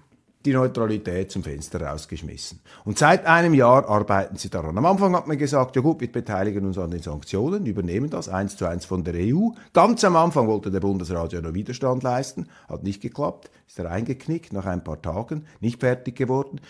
die 0.47 0.53
Neutralität 0.53 1.29
zum 1.29 1.43
Fenster 1.43 1.81
rausgeschmissen. 1.81 2.61
Und 2.85 2.97
seit 2.97 3.25
einem 3.25 3.53
Jahr 3.53 3.89
arbeiten 3.89 4.37
sie 4.37 4.49
daran. 4.49 4.77
Am 4.77 4.85
Anfang 4.85 5.13
hat 5.13 5.27
man 5.27 5.37
gesagt, 5.37 5.75
ja 5.75 5.81
gut, 5.81 5.99
wir 5.99 6.09
beteiligen 6.09 6.65
uns 6.65 6.77
an 6.77 6.89
den 6.89 7.01
Sanktionen, 7.01 7.65
übernehmen 7.65 8.09
das 8.09 8.29
eins 8.29 8.55
zu 8.55 8.65
eins 8.65 8.85
von 8.85 9.03
der 9.03 9.15
EU. 9.15 9.49
Ganz 9.73 10.05
am 10.05 10.15
Anfang 10.15 10.47
wollte 10.47 10.71
der 10.71 10.79
Bundesrat 10.79 11.33
ja 11.33 11.41
noch 11.41 11.53
Widerstand 11.53 12.01
leisten, 12.01 12.47
hat 12.69 12.83
nicht 12.83 13.01
geklappt, 13.01 13.51
ist 13.67 13.77
er 13.77 13.91
eingeknickt 13.91 14.53
nach 14.53 14.65
ein 14.65 14.85
paar 14.85 15.01
Tagen, 15.01 15.45
nicht 15.59 15.81
fertig 15.81 16.15
geworden. 16.15 16.61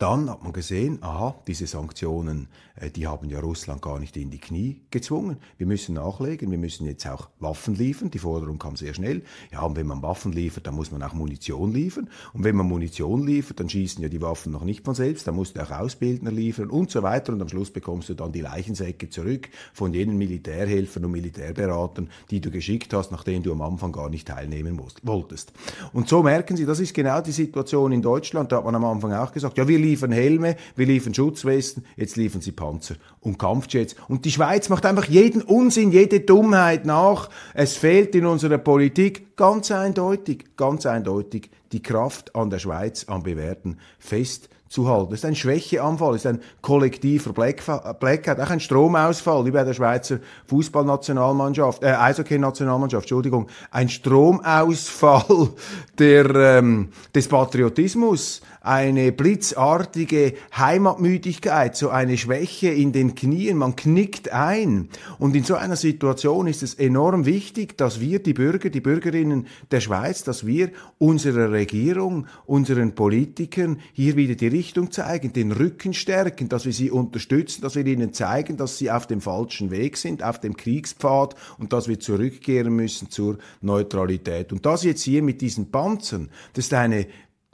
Dann 0.00 0.30
hat 0.30 0.42
man 0.42 0.54
gesehen, 0.54 1.02
aha, 1.02 1.34
diese 1.46 1.66
Sanktionen, 1.66 2.48
äh, 2.74 2.90
die 2.90 3.06
haben 3.06 3.28
ja 3.28 3.38
Russland 3.38 3.82
gar 3.82 3.98
nicht 3.98 4.16
in 4.16 4.30
die 4.30 4.38
Knie 4.38 4.80
gezwungen. 4.90 5.36
Wir 5.58 5.66
müssen 5.66 5.96
nachlegen, 5.96 6.50
wir 6.50 6.56
müssen 6.56 6.86
jetzt 6.86 7.06
auch 7.06 7.28
Waffen 7.38 7.74
liefern. 7.74 8.10
Die 8.10 8.18
Forderung 8.18 8.58
kam 8.58 8.76
sehr 8.76 8.94
schnell. 8.94 9.20
Ja, 9.52 9.60
und 9.60 9.76
wenn 9.76 9.86
man 9.86 10.02
Waffen 10.02 10.32
liefert, 10.32 10.66
dann 10.66 10.74
muss 10.74 10.90
man 10.90 11.02
auch 11.02 11.12
Munition 11.12 11.74
liefern. 11.74 12.08
Und 12.32 12.44
wenn 12.44 12.56
man 12.56 12.66
Munition 12.66 13.26
liefert, 13.26 13.60
dann 13.60 13.68
schießen 13.68 14.02
ja 14.02 14.08
die 14.08 14.22
Waffen 14.22 14.52
noch 14.52 14.64
nicht 14.64 14.86
von 14.86 14.94
selbst. 14.94 15.28
Dann 15.28 15.34
musst 15.34 15.58
du 15.58 15.62
auch 15.62 15.70
Ausbildner 15.70 16.30
liefern 16.30 16.70
und 16.70 16.90
so 16.90 17.02
weiter. 17.02 17.34
Und 17.34 17.42
am 17.42 17.50
Schluss 17.50 17.70
bekommst 17.70 18.08
du 18.08 18.14
dann 18.14 18.32
die 18.32 18.40
Leichensäcke 18.40 19.10
zurück 19.10 19.50
von 19.74 19.92
jenen 19.92 20.16
Militärhelfern 20.16 21.04
und 21.04 21.10
Militärberatern, 21.10 22.08
die 22.30 22.40
du 22.40 22.50
geschickt 22.50 22.94
hast, 22.94 23.12
nachdem 23.12 23.42
du 23.42 23.52
am 23.52 23.60
Anfang 23.60 23.92
gar 23.92 24.08
nicht 24.08 24.28
teilnehmen 24.28 24.80
wolltest. 25.02 25.52
Und 25.92 26.08
so 26.08 26.22
merken 26.22 26.56
Sie, 26.56 26.64
das 26.64 26.80
ist 26.80 26.94
genau 26.94 27.20
die 27.20 27.32
Situation 27.32 27.92
in 27.92 28.00
Deutschland. 28.00 28.50
Da 28.50 28.56
hat 28.56 28.64
man 28.64 28.74
am 28.74 28.86
Anfang 28.86 29.12
auch 29.12 29.30
gesagt, 29.30 29.58
ja, 29.58 29.68
wir 29.68 29.89
liefern 29.90 30.12
Helme, 30.12 30.56
wir 30.76 30.86
liefern 30.86 31.14
Schutzwesten, 31.14 31.84
jetzt 31.96 32.16
liefern 32.16 32.40
sie 32.40 32.52
Panzer 32.52 32.94
und 33.20 33.38
Kampfjets. 33.38 33.96
Und 34.08 34.24
die 34.24 34.30
Schweiz 34.30 34.68
macht 34.68 34.86
einfach 34.86 35.06
jeden 35.06 35.42
Unsinn, 35.42 35.90
jede 35.90 36.20
Dummheit 36.20 36.86
nach. 36.86 37.28
Es 37.54 37.76
fehlt 37.76 38.14
in 38.14 38.26
unserer 38.26 38.58
Politik 38.58 39.36
ganz 39.36 39.70
eindeutig, 39.70 40.56
ganz 40.56 40.86
eindeutig 40.86 41.50
die 41.72 41.82
Kraft 41.82 42.34
an 42.34 42.50
der 42.50 42.58
Schweiz 42.58 43.06
am 43.08 43.22
Bewerten 43.22 43.78
fest 43.98 44.48
zu 44.70 44.88
halten. 44.88 45.10
Das 45.10 45.20
ist 45.20 45.24
ein 45.24 45.34
Schwächeanfall, 45.34 46.14
ist 46.14 46.26
ein 46.26 46.40
kollektiver 46.62 47.32
Blackout, 47.32 48.40
auch 48.40 48.50
ein 48.50 48.60
Stromausfall, 48.60 49.44
wie 49.44 49.50
bei 49.50 49.64
der 49.64 49.74
Schweizer 49.74 50.20
Fußballnationalmannschaft, 50.46 51.82
äh, 51.82 51.88
Eishockey-Nationalmannschaft, 51.88 53.02
Entschuldigung, 53.02 53.48
ein 53.72 53.88
Stromausfall 53.88 55.50
der, 55.98 56.34
ähm, 56.36 56.90
des 57.12 57.26
Patriotismus, 57.26 58.42
eine 58.60 59.10
blitzartige 59.12 60.34
Heimatmüdigkeit, 60.56 61.76
so 61.76 61.88
eine 61.88 62.18
Schwäche 62.18 62.68
in 62.68 62.92
den 62.92 63.14
Knien, 63.14 63.56
man 63.56 63.74
knickt 63.74 64.32
ein. 64.32 64.90
Und 65.18 65.34
in 65.34 65.44
so 65.44 65.54
einer 65.54 65.76
Situation 65.76 66.46
ist 66.46 66.62
es 66.62 66.74
enorm 66.74 67.24
wichtig, 67.24 67.78
dass 67.78 68.00
wir, 68.00 68.22
die 68.22 68.34
Bürger, 68.34 68.68
die 68.68 68.80
Bürgerinnen 68.80 69.46
der 69.70 69.80
Schweiz, 69.80 70.24
dass 70.24 70.46
wir 70.46 70.70
unserer 70.98 71.52
Regierung, 71.52 72.26
unseren 72.44 72.94
Politikern 72.94 73.78
hier 73.92 74.16
wieder 74.16 74.34
die 74.34 74.48
Richtung 74.48 74.90
zeigen, 74.90 75.32
den 75.32 75.52
Rücken 75.52 75.94
stärken, 75.94 76.48
dass 76.50 76.66
wir 76.66 76.72
sie 76.72 76.90
unterstützen, 76.90 77.62
dass 77.62 77.76
wir 77.76 77.86
ihnen 77.86 78.12
zeigen, 78.12 78.58
dass 78.58 78.76
sie 78.76 78.90
auf 78.90 79.06
dem 79.06 79.22
falschen 79.22 79.70
Weg 79.70 79.96
sind, 79.96 80.22
auf 80.22 80.38
dem 80.38 80.56
Kriegspfad 80.56 81.34
und 81.58 81.72
dass 81.72 81.88
wir 81.88 81.98
zurückkehren 81.98 82.74
müssen 82.74 83.10
zur 83.10 83.38
Neutralität. 83.62 84.52
Und 84.52 84.66
das 84.66 84.84
jetzt 84.84 85.02
hier 85.02 85.22
mit 85.22 85.40
diesen 85.40 85.70
Panzern, 85.70 86.28
das 86.52 86.66
ist 86.66 86.74
eine 86.74 87.06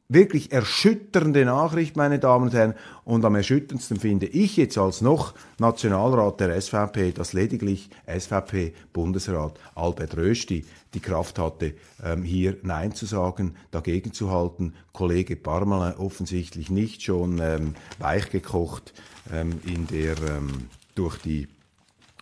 wirklich 0.09 0.53
erschütternde 0.53 1.45
Nachricht, 1.45 1.97
meine 1.97 2.19
Damen 2.19 2.45
und 2.45 2.55
Herren. 2.55 2.75
Und 3.05 3.25
am 3.25 3.35
erschütterndsten 3.35 3.99
finde 3.99 4.27
ich 4.27 4.57
jetzt 4.57 4.79
als 4.79 5.01
noch 5.01 5.35
Nationalrat 5.59 6.41
der 6.41 6.61
SVP, 6.61 7.13
dass 7.13 7.33
lediglich 7.33 7.91
SVP-Bundesrat 8.07 9.59
Albert 9.75 10.17
Rösti 10.17 10.65
die 10.95 11.01
Kraft 11.01 11.39
hatte, 11.39 11.75
ähm, 12.05 12.23
hier 12.23 12.57
Nein 12.63 12.95
zu 12.95 13.07
sagen, 13.07 13.57
dagegen 13.71 14.13
zu 14.13 14.31
halten. 14.31 14.75
Kollege 14.93 15.37
Parmelin 15.37 15.97
offensichtlich 15.99 16.71
nicht 16.71 17.03
schon 17.03 17.41
ähm, 17.41 17.75
weichgekocht 17.99 18.95
ähm, 19.33 19.61
in 19.67 19.87
der 19.87 20.17
ähm, 20.19 20.69
durch 20.95 21.19
die 21.19 21.49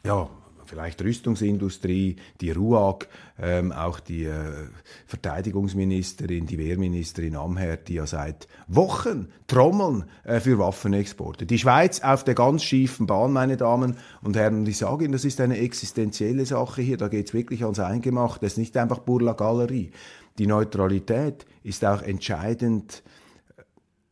ja, 0.04 0.28
vielleicht 0.66 1.02
Rüstungsindustrie, 1.02 2.16
die 2.40 2.50
RUAG, 2.50 3.06
ähm, 3.38 3.72
auch 3.72 4.00
die 4.00 4.24
äh, 4.24 4.68
Verteidigungsministerin, 5.06 6.46
die 6.46 6.58
Wehrministerin 6.58 7.36
Amherd, 7.36 7.88
die 7.88 7.94
ja 7.94 8.06
seit 8.06 8.48
Wochen 8.68 9.28
trommeln 9.46 10.04
äh, 10.24 10.40
für 10.40 10.58
Waffenexporte. 10.58 11.46
Die 11.46 11.58
Schweiz 11.58 12.00
auf 12.00 12.24
der 12.24 12.34
ganz 12.34 12.62
schiefen 12.62 13.06
Bahn, 13.06 13.32
meine 13.32 13.56
Damen 13.56 13.96
und 14.22 14.36
Herren. 14.36 14.60
Und 14.60 14.68
ich 14.68 14.78
sage 14.78 15.04
Ihnen, 15.04 15.12
das 15.12 15.24
ist 15.24 15.40
eine 15.40 15.58
existenzielle 15.58 16.46
Sache 16.46 16.82
hier. 16.82 16.96
Da 16.96 17.08
geht 17.08 17.28
es 17.28 17.34
wirklich 17.34 17.62
ans 17.64 17.80
Eingemachte. 17.80 18.40
Das 18.40 18.52
ist 18.52 18.58
nicht 18.58 18.76
einfach 18.76 19.00
Burla 19.00 19.32
Galerie. 19.32 19.90
Die 20.38 20.46
Neutralität 20.46 21.46
ist 21.62 21.84
auch 21.84 22.02
entscheidend 22.02 23.02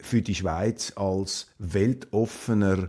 für 0.01 0.23
die 0.23 0.35
Schweiz 0.35 0.93
als 0.97 1.47
weltoffener 1.59 2.89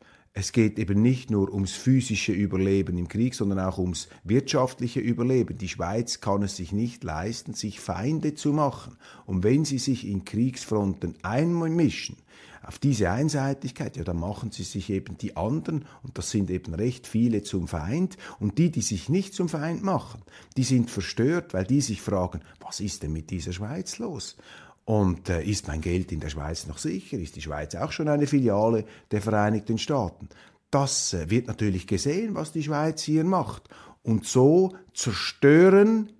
Es 0.33 0.53
geht 0.53 0.79
eben 0.79 1.01
nicht 1.01 1.29
nur 1.29 1.53
ums 1.53 1.73
physische 1.73 2.31
Überleben 2.31 2.97
im 2.97 3.09
Krieg, 3.09 3.35
sondern 3.35 3.59
auch 3.59 3.77
ums 3.77 4.07
wirtschaftliche 4.23 5.01
Überleben. 5.01 5.57
Die 5.57 5.67
Schweiz 5.67 6.21
kann 6.21 6.41
es 6.41 6.55
sich 6.55 6.71
nicht 6.71 7.03
leisten, 7.03 7.53
sich 7.53 7.81
Feinde 7.81 8.33
zu 8.33 8.53
machen. 8.53 8.95
Und 9.25 9.43
wenn 9.43 9.65
sie 9.65 9.77
sich 9.77 10.07
in 10.07 10.23
Kriegsfronten 10.23 11.15
einmischen, 11.21 12.15
auf 12.63 12.79
diese 12.79 13.09
Einseitigkeit, 13.09 13.97
ja, 13.97 14.03
dann 14.03 14.19
machen 14.19 14.51
sie 14.51 14.63
sich 14.63 14.89
eben 14.89 15.17
die 15.17 15.35
anderen, 15.35 15.85
und 16.03 16.17
das 16.17 16.29
sind 16.29 16.49
eben 16.49 16.75
recht 16.75 17.07
viele 17.07 17.43
zum 17.43 17.67
Feind, 17.67 18.17
und 18.39 18.57
die, 18.57 18.71
die 18.71 18.81
sich 18.81 19.09
nicht 19.09 19.33
zum 19.33 19.49
Feind 19.49 19.83
machen, 19.83 20.21
die 20.55 20.63
sind 20.63 20.89
verstört, 20.89 21.53
weil 21.53 21.65
die 21.65 21.81
sich 21.81 22.01
fragen, 22.01 22.41
was 22.59 22.79
ist 22.79 23.03
denn 23.03 23.11
mit 23.11 23.31
dieser 23.31 23.51
Schweiz 23.51 23.97
los? 23.97 24.37
Und 24.85 25.29
äh, 25.29 25.43
ist 25.43 25.67
mein 25.67 25.81
Geld 25.81 26.11
in 26.11 26.19
der 26.19 26.29
Schweiz 26.29 26.67
noch 26.67 26.77
sicher? 26.77 27.17
Ist 27.17 27.35
die 27.35 27.41
Schweiz 27.41 27.75
auch 27.75 27.91
schon 27.91 28.07
eine 28.07 28.27
Filiale 28.27 28.85
der 29.11 29.21
Vereinigten 29.21 29.77
Staaten? 29.77 30.27
Das 30.71 31.13
äh, 31.13 31.29
wird 31.29 31.47
natürlich 31.47 31.87
gesehen, 31.87 32.35
was 32.35 32.51
die 32.51 32.63
Schweiz 32.63 33.03
hier 33.03 33.23
macht. 33.23 33.69
Und 34.03 34.25
so 34.25 34.75
zerstören 34.93 36.11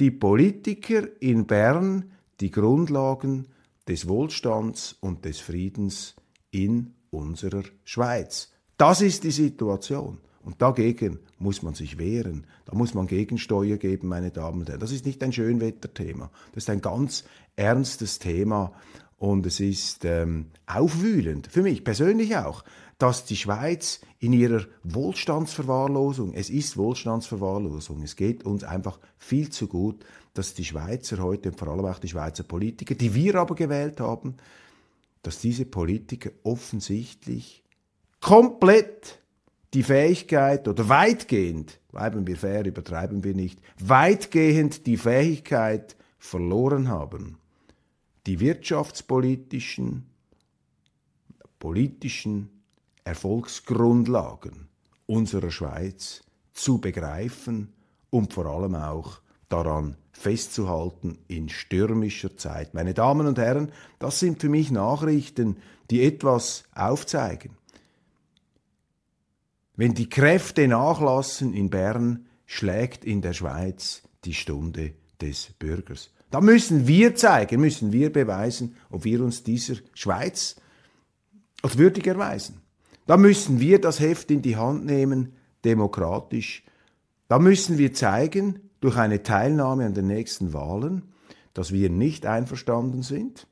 die 0.00 0.10
Politiker 0.10 1.04
in 1.20 1.46
Bern 1.46 2.10
die 2.40 2.50
Grundlagen 2.50 3.46
des 3.86 4.08
Wohlstands 4.08 4.96
und 5.00 5.24
des 5.24 5.40
Friedens 5.40 6.14
in 6.50 6.94
unserer 7.10 7.62
Schweiz. 7.84 8.50
Das 8.76 9.00
ist 9.00 9.24
die 9.24 9.30
Situation. 9.30 10.18
Und 10.48 10.62
dagegen 10.62 11.18
muss 11.38 11.62
man 11.62 11.74
sich 11.74 11.98
wehren. 11.98 12.46
Da 12.64 12.74
muss 12.74 12.94
man 12.94 13.06
Gegensteuer 13.06 13.76
geben, 13.76 14.08
meine 14.08 14.30
Damen 14.30 14.60
und 14.60 14.68
Herren. 14.70 14.80
Das 14.80 14.92
ist 14.92 15.04
nicht 15.04 15.22
ein 15.22 15.30
Schönwetterthema. 15.30 16.30
Das 16.54 16.64
ist 16.64 16.70
ein 16.70 16.80
ganz 16.80 17.24
ernstes 17.54 18.18
Thema. 18.18 18.72
Und 19.18 19.44
es 19.44 19.60
ist 19.60 20.06
ähm, 20.06 20.46
aufwühlend, 20.64 21.48
für 21.48 21.60
mich 21.60 21.84
persönlich 21.84 22.34
auch, 22.38 22.64
dass 22.96 23.26
die 23.26 23.36
Schweiz 23.36 24.00
in 24.20 24.32
ihrer 24.32 24.64
Wohlstandsverwahrlosung, 24.84 26.32
es 26.32 26.48
ist 26.48 26.78
Wohlstandsverwahrlosung, 26.78 28.02
es 28.02 28.16
geht 28.16 28.46
uns 28.46 28.64
einfach 28.64 28.98
viel 29.18 29.50
zu 29.50 29.68
gut, 29.68 30.02
dass 30.32 30.54
die 30.54 30.64
Schweizer 30.64 31.18
heute 31.18 31.50
und 31.50 31.58
vor 31.58 31.68
allem 31.68 31.84
auch 31.84 31.98
die 31.98 32.08
Schweizer 32.08 32.44
Politiker, 32.44 32.94
die 32.94 33.14
wir 33.14 33.34
aber 33.34 33.54
gewählt 33.54 34.00
haben, 34.00 34.38
dass 35.20 35.40
diese 35.40 35.66
Politiker 35.66 36.30
offensichtlich 36.42 37.62
komplett 38.22 39.20
die 39.74 39.82
Fähigkeit 39.82 40.66
oder 40.66 40.88
weitgehend, 40.88 41.78
bleiben 41.90 42.26
wir 42.26 42.36
fair, 42.36 42.64
übertreiben 42.64 43.24
wir 43.24 43.34
nicht, 43.34 43.60
weitgehend 43.78 44.86
die 44.86 44.96
Fähigkeit 44.96 45.96
verloren 46.18 46.88
haben, 46.88 47.38
die 48.26 48.40
wirtschaftspolitischen, 48.40 50.06
politischen 51.58 52.50
Erfolgsgrundlagen 53.04 54.68
unserer 55.06 55.50
Schweiz 55.50 56.22
zu 56.52 56.78
begreifen 56.78 57.72
und 58.10 58.32
vor 58.32 58.46
allem 58.46 58.74
auch 58.74 59.20
daran 59.48 59.96
festzuhalten 60.12 61.18
in 61.28 61.48
stürmischer 61.48 62.36
Zeit. 62.36 62.74
Meine 62.74 62.92
Damen 62.94 63.26
und 63.26 63.38
Herren, 63.38 63.72
das 63.98 64.18
sind 64.18 64.40
für 64.40 64.48
mich 64.48 64.70
Nachrichten, 64.70 65.56
die 65.90 66.02
etwas 66.02 66.64
aufzeigen. 66.74 67.56
Wenn 69.78 69.94
die 69.94 70.08
Kräfte 70.08 70.66
nachlassen 70.66 71.54
in 71.54 71.70
Bern, 71.70 72.26
schlägt 72.46 73.04
in 73.04 73.22
der 73.22 73.32
Schweiz 73.32 74.02
die 74.24 74.34
Stunde 74.34 74.94
des 75.20 75.50
Bürgers. 75.56 76.10
Da 76.32 76.40
müssen 76.40 76.88
wir 76.88 77.14
zeigen, 77.14 77.60
müssen 77.60 77.92
wir 77.92 78.12
beweisen, 78.12 78.74
ob 78.90 79.04
wir 79.04 79.22
uns 79.22 79.44
dieser 79.44 79.76
Schweiz 79.94 80.56
als 81.62 81.78
würdig 81.78 82.08
erweisen. 82.08 82.60
Da 83.06 83.16
müssen 83.16 83.60
wir 83.60 83.80
das 83.80 84.00
Heft 84.00 84.32
in 84.32 84.42
die 84.42 84.56
Hand 84.56 84.84
nehmen, 84.84 85.34
demokratisch. 85.64 86.64
Da 87.28 87.38
müssen 87.38 87.78
wir 87.78 87.94
zeigen, 87.94 88.58
durch 88.80 88.96
eine 88.96 89.22
Teilnahme 89.22 89.86
an 89.86 89.94
den 89.94 90.08
nächsten 90.08 90.52
Wahlen, 90.52 91.02
dass 91.54 91.70
wir 91.70 91.88
nicht 91.88 92.26
einverstanden 92.26 93.02
sind 93.02 93.46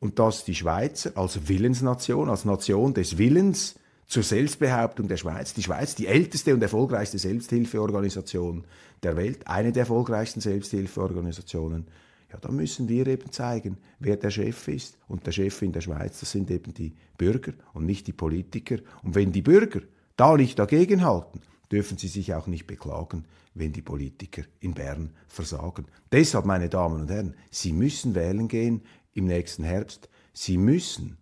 und 0.00 0.18
dass 0.18 0.44
die 0.44 0.56
Schweizer 0.56 1.12
als 1.14 1.46
Willensnation, 1.46 2.28
als 2.28 2.44
Nation 2.44 2.94
des 2.94 3.16
Willens, 3.16 3.77
zur 4.08 4.22
Selbstbehauptung 4.22 5.06
der 5.06 5.18
Schweiz. 5.18 5.52
Die 5.52 5.62
Schweiz, 5.62 5.94
die 5.94 6.06
älteste 6.06 6.54
und 6.54 6.62
erfolgreichste 6.62 7.18
Selbsthilfeorganisation 7.18 8.64
der 9.02 9.16
Welt, 9.16 9.46
eine 9.46 9.70
der 9.70 9.82
erfolgreichsten 9.82 10.40
Selbsthilfeorganisationen. 10.40 11.86
Ja, 12.32 12.38
da 12.38 12.50
müssen 12.50 12.88
wir 12.88 13.06
eben 13.06 13.30
zeigen, 13.30 13.76
wer 14.00 14.16
der 14.16 14.30
Chef 14.30 14.66
ist. 14.68 14.98
Und 15.08 15.26
der 15.26 15.32
Chef 15.32 15.62
in 15.62 15.72
der 15.72 15.82
Schweiz, 15.82 16.20
das 16.20 16.32
sind 16.32 16.50
eben 16.50 16.74
die 16.74 16.94
Bürger 17.16 17.52
und 17.74 17.84
nicht 17.84 18.06
die 18.06 18.12
Politiker. 18.12 18.78
Und 19.02 19.14
wenn 19.14 19.30
die 19.30 19.42
Bürger 19.42 19.80
da 20.16 20.36
nicht 20.36 20.58
dagegenhalten, 20.58 21.42
dürfen 21.70 21.98
sie 21.98 22.08
sich 22.08 22.34
auch 22.34 22.46
nicht 22.46 22.66
beklagen, 22.66 23.26
wenn 23.54 23.72
die 23.72 23.82
Politiker 23.82 24.42
in 24.60 24.72
Bern 24.72 25.10
versagen. 25.26 25.86
Deshalb, 26.12 26.46
meine 26.46 26.70
Damen 26.70 27.02
und 27.02 27.10
Herren, 27.10 27.34
Sie 27.50 27.72
müssen 27.72 28.14
wählen 28.14 28.48
gehen 28.48 28.82
im 29.12 29.26
nächsten 29.26 29.64
Herbst. 29.64 30.08
Sie 30.32 30.56
müssen, 30.56 31.18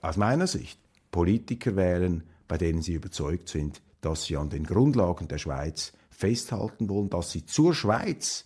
aus 0.00 0.16
meiner 0.16 0.46
Sicht, 0.46 0.78
Politiker 1.18 1.74
wählen, 1.74 2.22
bei 2.46 2.58
denen 2.58 2.80
sie 2.80 2.92
überzeugt 2.92 3.48
sind, 3.48 3.82
dass 4.00 4.26
sie 4.26 4.36
an 4.36 4.50
den 4.50 4.62
Grundlagen 4.62 5.26
der 5.26 5.38
Schweiz 5.38 5.92
festhalten 6.10 6.88
wollen, 6.88 7.10
dass 7.10 7.32
sie 7.32 7.44
zur 7.44 7.74
Schweiz 7.74 8.44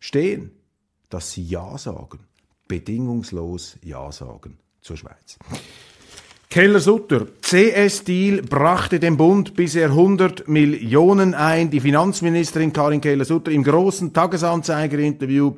stehen, 0.00 0.50
dass 1.08 1.30
sie 1.30 1.44
Ja 1.44 1.78
sagen, 1.78 2.18
bedingungslos 2.66 3.78
Ja 3.84 4.10
sagen 4.10 4.58
zur 4.80 4.96
Schweiz. 4.96 5.38
Keller-Sutter. 6.50 7.28
CS-Deal 7.42 8.42
brachte 8.42 8.98
dem 8.98 9.16
Bund 9.16 9.54
bisher 9.54 9.90
100 9.90 10.48
Millionen 10.48 11.34
ein. 11.34 11.70
Die 11.70 11.78
Finanzministerin 11.78 12.72
Karin 12.72 13.00
Keller-Sutter 13.00 13.52
im 13.52 13.62
großen 13.62 14.12
Tagesanzeiger-Interview 14.12 15.54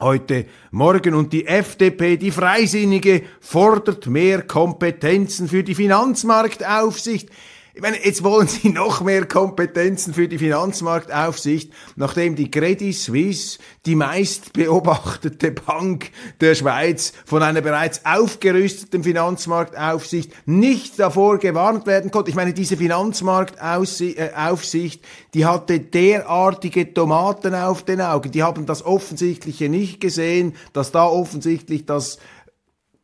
heute 0.00 0.46
Morgen. 0.70 1.14
Und 1.14 1.32
die 1.32 1.46
FDP, 1.46 2.16
die 2.16 2.30
Freisinnige, 2.30 3.22
fordert 3.40 4.06
mehr 4.06 4.42
Kompetenzen 4.42 5.48
für 5.48 5.62
die 5.62 5.74
Finanzmarktaufsicht. 5.74 7.28
Ich 7.72 7.82
meine, 7.82 8.04
jetzt 8.04 8.24
wollen 8.24 8.48
Sie 8.48 8.70
noch 8.70 9.00
mehr 9.00 9.26
Kompetenzen 9.26 10.12
für 10.12 10.26
die 10.26 10.38
Finanzmarktaufsicht, 10.38 11.72
nachdem 11.94 12.34
die 12.34 12.50
Credit 12.50 12.92
Suisse, 12.92 13.60
die 13.86 13.94
meist 13.94 14.52
beobachtete 14.52 15.52
Bank 15.52 16.10
der 16.40 16.56
Schweiz, 16.56 17.12
von 17.24 17.44
einer 17.44 17.60
bereits 17.60 18.04
aufgerüsteten 18.04 19.04
Finanzmarktaufsicht 19.04 20.32
nicht 20.46 20.98
davor 20.98 21.38
gewarnt 21.38 21.86
werden 21.86 22.10
konnte. 22.10 22.30
Ich 22.30 22.36
meine, 22.36 22.54
diese 22.54 22.76
Finanzmarktaufsicht, 22.76 25.04
die 25.34 25.46
hatte 25.46 25.78
derartige 25.78 26.92
Tomaten 26.92 27.54
auf 27.54 27.84
den 27.84 28.00
Augen. 28.00 28.32
Die 28.32 28.42
haben 28.42 28.66
das 28.66 28.84
Offensichtliche 28.84 29.68
nicht 29.68 30.00
gesehen, 30.00 30.56
dass 30.72 30.90
da 30.90 31.06
offensichtlich 31.06 31.86
das 31.86 32.18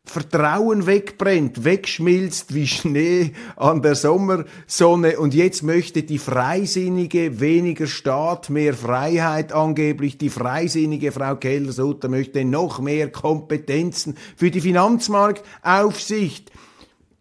Vertrauen 0.09 0.87
wegbrennt, 0.87 1.65
wegschmilzt 1.65 2.55
wie 2.55 2.67
Schnee 2.67 3.33
an 3.57 3.83
der 3.83 3.97
Sommersonne 3.97 5.19
und 5.19 5.35
jetzt 5.35 5.63
möchte 5.63 6.05
die 6.05 6.19
Freisinnige 6.19 7.41
weniger 7.41 7.87
Staat, 7.87 8.49
mehr 8.49 8.75
Freiheit 8.75 9.53
angeblich. 9.53 10.17
Die 10.17 10.31
freisinnige 10.31 11.13
Frau 11.13 11.37
Keller-Sutter 11.37 12.09
möchte 12.09 12.45
noch 12.45 12.79
mehr 12.79 13.11
Kompetenzen 13.11 14.17
für 14.37 14.51
die 14.51 14.61
Finanzmarktaufsicht. 14.61 16.53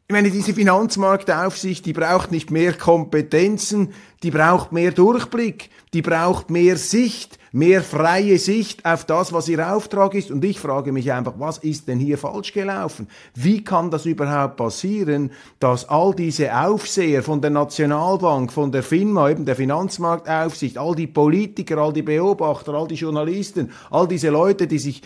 Ich 0.07 0.13
meine, 0.13 0.29
diese 0.29 0.53
Finanzmarktaufsicht, 0.53 1.83
die 1.87 1.93
braucht 1.93 2.31
nicht 2.31 2.51
mehr 2.51 2.73
Kompetenzen, 2.73 3.93
die 4.21 4.29
braucht 4.29 4.71
mehr 4.71 4.91
Durchblick, 4.91 5.71
die 5.95 6.03
braucht 6.03 6.51
mehr 6.51 6.77
Sicht, 6.77 7.39
mehr 7.55 7.81
freie 7.81 8.37
Sicht 8.37 8.83
auf 8.85 9.05
das, 9.05 9.31
was 9.31 9.47
ihr 9.47 9.73
Auftrag 9.73 10.13
ist. 10.13 10.29
Und 10.29 10.43
ich 10.43 10.59
frage 10.59 10.91
mich 10.91 11.13
einfach, 11.13 11.35
was 11.37 11.57
ist 11.57 11.87
denn 11.87 11.99
hier 11.99 12.17
falsch 12.17 12.51
gelaufen? 12.51 13.07
Wie 13.33 13.63
kann 13.63 13.89
das 13.89 14.05
überhaupt 14.05 14.57
passieren, 14.57 15.31
dass 15.59 15.87
all 15.87 16.13
diese 16.13 16.53
Aufseher 16.53 17.23
von 17.23 17.39
der 17.39 17.51
Nationalbank, 17.51 18.51
von 18.51 18.73
der 18.73 18.83
FINMA, 18.83 19.29
eben 19.29 19.45
der 19.45 19.55
Finanzmarktaufsicht, 19.55 20.77
all 20.77 20.95
die 20.95 21.07
Politiker, 21.07 21.77
all 21.77 21.93
die 21.93 22.01
Beobachter, 22.01 22.73
all 22.73 22.89
die 22.89 22.95
Journalisten, 22.95 23.71
all 23.89 24.05
diese 24.05 24.31
Leute, 24.31 24.67
die 24.67 24.79
sich 24.79 25.01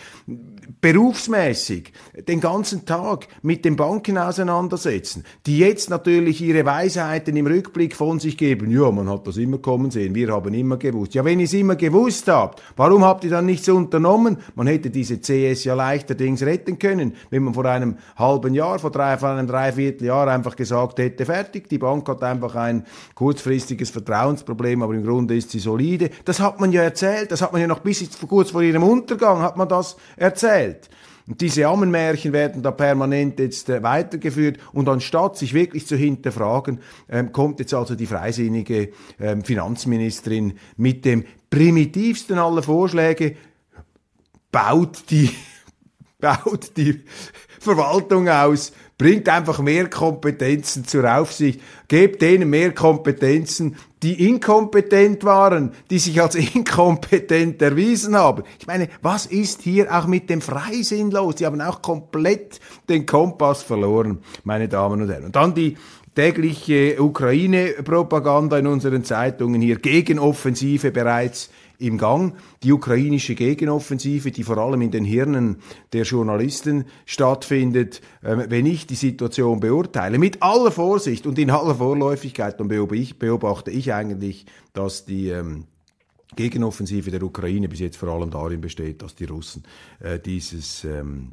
berufsmäßig 0.80 1.92
den 2.26 2.40
ganzen 2.40 2.84
Tag 2.84 3.28
mit 3.42 3.64
den 3.64 3.76
Banken 3.76 4.18
auseinandersetzen, 4.18 5.24
die 5.46 5.58
jetzt 5.58 5.88
natürlich 5.90 6.40
ihre 6.40 6.64
Weisheiten 6.64 7.36
im 7.36 7.46
Rückblick 7.46 7.94
von 7.94 8.18
sich 8.18 8.36
geben, 8.36 8.70
ja, 8.70 8.90
man 8.90 9.08
hat 9.08 9.26
das 9.26 9.36
immer 9.36 9.58
kommen 9.58 9.92
sehen, 9.92 10.16
wir 10.16 10.32
haben 10.32 10.54
immer 10.54 10.78
gewusst. 10.78 11.14
Ja, 11.14 11.24
wenn 11.24 11.38
ihr 11.38 11.44
es 11.44 11.52
immer 11.52 11.76
gewusst 11.76 12.28
habt, 12.40 12.62
warum 12.76 13.04
habt 13.04 13.24
ihr 13.24 13.30
dann 13.30 13.46
nichts 13.46 13.68
unternommen? 13.68 14.38
Man 14.54 14.66
hätte 14.66 14.90
diese 14.90 15.20
CS 15.20 15.64
ja 15.64 15.74
leichterdings 15.74 16.42
retten 16.42 16.78
können, 16.78 17.14
wenn 17.30 17.44
man 17.44 17.54
vor 17.54 17.64
einem 17.66 17.96
halben 18.16 18.54
Jahr, 18.54 18.78
vor, 18.78 18.90
drei, 18.90 19.16
vor 19.18 19.30
einem 19.30 19.46
Dreivierteljahr 19.46 20.28
einfach 20.28 20.56
gesagt 20.56 20.98
hätte, 20.98 21.24
fertig, 21.24 21.68
die 21.68 21.78
Bank 21.78 22.08
hat 22.08 22.22
einfach 22.22 22.54
ein 22.56 22.84
kurzfristiges 23.14 23.90
Vertrauensproblem, 23.90 24.82
aber 24.82 24.94
im 24.94 25.04
Grunde 25.04 25.36
ist 25.36 25.50
sie 25.50 25.60
solide. 25.60 26.10
Das 26.24 26.40
hat 26.40 26.60
man 26.60 26.72
ja 26.72 26.82
erzählt, 26.82 27.30
das 27.30 27.42
hat 27.42 27.52
man 27.52 27.60
ja 27.60 27.66
noch 27.66 27.80
bis 27.80 28.00
kurz 28.28 28.50
vor 28.50 28.62
ihrem 28.62 28.82
Untergang 28.82 29.40
hat 29.42 29.56
man 29.56 29.68
das 29.68 29.96
erzählt. 30.16 30.88
Und 31.30 31.40
diese 31.42 31.68
Ammenmärchen 31.68 32.32
werden 32.32 32.60
da 32.60 32.72
permanent 32.72 33.38
jetzt 33.38 33.68
äh, 33.68 33.84
weitergeführt. 33.84 34.58
Und 34.72 34.88
anstatt 34.88 35.36
sich 35.38 35.54
wirklich 35.54 35.86
zu 35.86 35.94
hinterfragen, 35.94 36.80
ähm, 37.08 37.30
kommt 37.30 37.60
jetzt 37.60 37.72
also 37.72 37.94
die 37.94 38.06
freisinnige 38.06 38.90
ähm, 39.20 39.44
Finanzministerin 39.44 40.54
mit 40.76 41.04
dem 41.04 41.24
primitivsten 41.48 42.36
aller 42.36 42.64
Vorschläge, 42.64 43.36
baut 44.50 45.04
die, 45.10 45.30
baut 46.18 46.76
die 46.76 47.04
Verwaltung 47.60 48.28
aus, 48.28 48.72
bringt 49.00 49.30
einfach 49.30 49.60
mehr 49.60 49.88
Kompetenzen 49.88 50.84
zur 50.84 51.10
Aufsicht, 51.10 51.62
gebt 51.88 52.20
denen 52.20 52.50
mehr 52.50 52.74
Kompetenzen, 52.74 53.76
die 54.02 54.28
inkompetent 54.28 55.24
waren, 55.24 55.72
die 55.88 55.98
sich 55.98 56.20
als 56.20 56.34
inkompetent 56.54 57.62
erwiesen 57.62 58.14
haben. 58.14 58.42
Ich 58.58 58.66
meine, 58.66 58.90
was 59.00 59.24
ist 59.24 59.62
hier 59.62 59.90
auch 59.90 60.06
mit 60.06 60.28
dem 60.28 60.42
Freisinn 60.42 61.10
los? 61.10 61.36
Die 61.36 61.46
haben 61.46 61.62
auch 61.62 61.80
komplett 61.80 62.60
den 62.90 63.06
Kompass 63.06 63.62
verloren, 63.62 64.18
meine 64.44 64.68
Damen 64.68 65.00
und 65.00 65.08
Herren. 65.08 65.24
Und 65.24 65.36
dann 65.36 65.54
die 65.54 65.78
tägliche 66.14 67.02
Ukraine-Propaganda 67.02 68.58
in 68.58 68.66
unseren 68.66 69.02
Zeitungen 69.04 69.62
hier, 69.62 69.76
Gegenoffensive 69.76 70.90
bereits 70.90 71.48
im 71.80 71.98
Gang. 71.98 72.34
Die 72.62 72.72
ukrainische 72.72 73.34
Gegenoffensive, 73.34 74.30
die 74.30 74.44
vor 74.44 74.58
allem 74.58 74.82
in 74.82 74.90
den 74.90 75.04
Hirnen 75.04 75.56
der 75.92 76.04
Journalisten 76.04 76.84
stattfindet, 77.06 78.00
ähm, 78.22 78.44
wenn 78.48 78.66
ich 78.66 78.86
die 78.86 78.94
Situation 78.94 79.60
beurteile, 79.60 80.18
mit 80.18 80.42
aller 80.42 80.70
Vorsicht 80.70 81.26
und 81.26 81.38
in 81.38 81.50
aller 81.50 81.74
Vorläufigkeit, 81.74 82.60
dann 82.60 82.68
beobachte 82.68 83.70
ich 83.70 83.92
eigentlich, 83.92 84.46
dass 84.72 85.04
die 85.04 85.28
ähm, 85.28 85.64
Gegenoffensive 86.36 87.10
der 87.10 87.22
Ukraine 87.22 87.68
bis 87.68 87.80
jetzt 87.80 87.96
vor 87.96 88.10
allem 88.10 88.30
darin 88.30 88.60
besteht, 88.60 89.02
dass 89.02 89.14
die 89.14 89.24
Russen 89.24 89.64
äh, 89.98 90.18
dieses 90.18 90.84
ähm, 90.84 91.32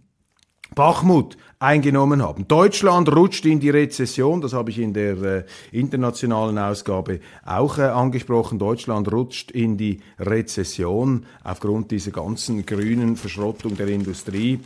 Bachmut 0.76 1.38
eingenommen 1.60 2.22
haben. 2.22 2.48
Deutschland 2.48 3.14
rutscht 3.14 3.46
in 3.46 3.60
die 3.60 3.70
Rezession, 3.70 4.42
das 4.42 4.54
habe 4.54 4.70
ich 4.70 4.80
in 4.80 4.94
der 4.94 5.22
äh, 5.22 5.44
internationalen 5.72 6.58
Ausgabe 6.58 7.20
auch 7.46 7.80
äh, 7.80 7.84
angesprochen. 7.84 8.60
Deutschland 8.60 9.12
rutscht 9.12 9.52
in 9.52 9.78
die 9.78 10.02
Rezession 10.20 11.26
aufgrund 11.44 11.92
dieser 11.92 12.12
ganzen 12.12 12.66
grünen 12.66 13.16
Verschrottung 13.16 13.76
der 13.76 13.88
Industrie. 13.88 14.60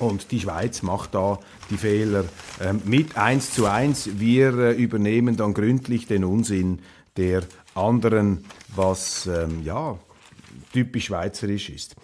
Und 0.00 0.30
die 0.30 0.40
Schweiz 0.40 0.82
macht 0.82 1.14
da 1.14 1.38
die 1.70 1.76
Fehler 1.76 2.24
ähm, 2.60 2.82
mit 2.84 3.16
eins 3.16 3.52
zu 3.52 3.66
eins. 3.66 4.08
Wir 4.18 4.56
äh, 4.58 4.72
übernehmen 4.72 5.36
dann 5.36 5.54
gründlich 5.54 6.06
den 6.06 6.24
Unsinn 6.24 6.80
der 7.16 7.42
anderen, 7.74 8.44
was 8.74 9.26
ähm, 9.26 9.62
ja 9.64 9.98
typisch 10.72 11.06
schweizerisch 11.06 11.70
ist 11.70 11.96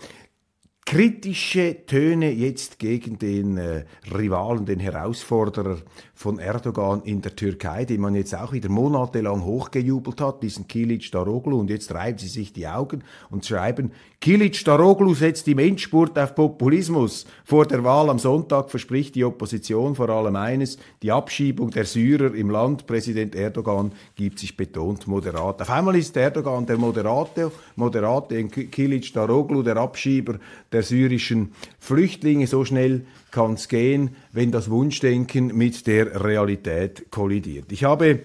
kritische 0.87 1.87
Töne 1.87 2.31
jetzt 2.31 2.79
gegen 2.79 3.19
den 3.19 3.57
äh, 3.57 3.85
Rivalen, 4.15 4.67
den 4.67 4.81
Herausforderer 4.81 5.79
von 6.15 6.39
Erdogan 6.39 7.03
in 7.03 7.23
der 7.23 7.35
Türkei, 7.35 7.85
den 7.85 8.01
man 8.03 8.15
jetzt 8.15 8.35
auch 8.35 8.53
wieder 8.53 8.69
monatelang 8.69 9.45
hochgejubelt 9.45 10.21
hat, 10.21 10.43
diesen 10.43 10.69
Kilic 10.69 11.11
Daroglu, 11.11 11.59
und 11.59 11.71
jetzt 11.71 11.93
reiben 11.93 12.19
sie 12.19 12.29
sich 12.29 12.53
die 12.53 12.69
Augen 12.69 13.03
und 13.31 13.47
schreiben, 13.47 13.93
Kilic 14.21 14.65
Daroglu 14.65 15.15
setzt 15.15 15.49
im 15.49 15.59
Endspurt 15.59 16.19
auf 16.19 16.35
Populismus. 16.35 17.27
Vor 17.45 17.67
der 17.67 17.85
Wahl 17.85 18.09
am 18.09 18.19
Sonntag 18.19 18.71
verspricht 18.71 19.15
die 19.17 19.25
Opposition 19.25 19.95
vor 19.95 20.09
allem 20.09 20.37
eines, 20.37 20.79
die 21.03 21.13
Abschiebung 21.13 21.71
der 21.71 21.85
Syrer 21.85 22.35
im 22.35 22.49
Land. 22.49 22.87
Präsident 22.87 23.35
Erdogan 23.35 23.93
gibt 24.15 24.39
sich 24.39 24.57
betont 24.57 25.07
moderat. 25.07 25.61
Auf 25.61 25.69
einmal 25.69 25.97
ist 25.97 26.17
Erdogan 26.17 26.65
der 26.65 26.79
Moderate, 26.79 27.53
Moderate 27.77 28.45
Kilic 28.45 29.13
Daroglu, 29.13 29.63
der 29.63 29.77
Abschieber 29.77 30.39
der 30.75 30.83
syrischen 30.83 31.53
Flüchtlinge. 31.79 32.47
So 32.47 32.65
schnell 32.65 33.07
kann 33.31 33.55
es 33.55 33.69
gehen, 33.69 34.17
wenn 34.33 34.53
das 34.53 34.69
Wunschdenken 34.69 35.57
mit 35.57 35.87
der 35.87 36.23
Realität 36.23 37.11
kollidiert. 37.11 37.73
Ich 37.73 37.85
habe 37.85 38.21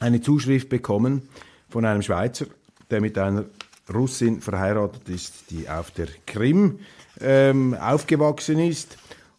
eine 0.00 0.20
Zuschrift 0.22 0.70
bekommen 0.70 1.28
von 1.68 1.84
einem 1.84 2.02
Schweizer, 2.02 2.46
der 2.90 3.00
mit 3.00 3.18
einer 3.18 3.44
Russin 3.92 4.40
verheiratet 4.40 5.08
ist, 5.08 5.50
die 5.50 5.68
auf 5.68 5.90
der 5.90 6.08
Krim 6.26 6.78
ähm, 7.20 7.74
aufgewachsen 7.74 8.58
ist. 8.58 8.96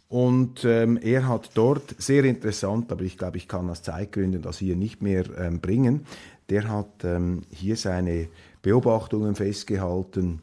Und 0.08 0.64
ähm, 0.66 1.00
er 1.02 1.28
hat 1.28 1.52
dort 1.56 1.96
sehr 1.98 2.24
interessant, 2.26 2.92
aber 2.92 3.04
ich 3.04 3.18
glaube, 3.18 3.38
ich 3.38 3.48
kann 3.48 3.70
aus 3.70 3.82
Zeitgründen 3.82 4.42
das 4.42 4.60
hier 4.60 4.76
nicht 4.76 5.02
mehr 5.02 5.26
ähm, 5.38 5.60
bringen. 5.60 6.06
Der 6.50 6.70
hat 6.70 7.04
ähm, 7.04 7.42
hier 7.50 7.76
seine 7.76 8.28
Beobachtungen 8.62 9.36
festgehalten, 9.36 10.42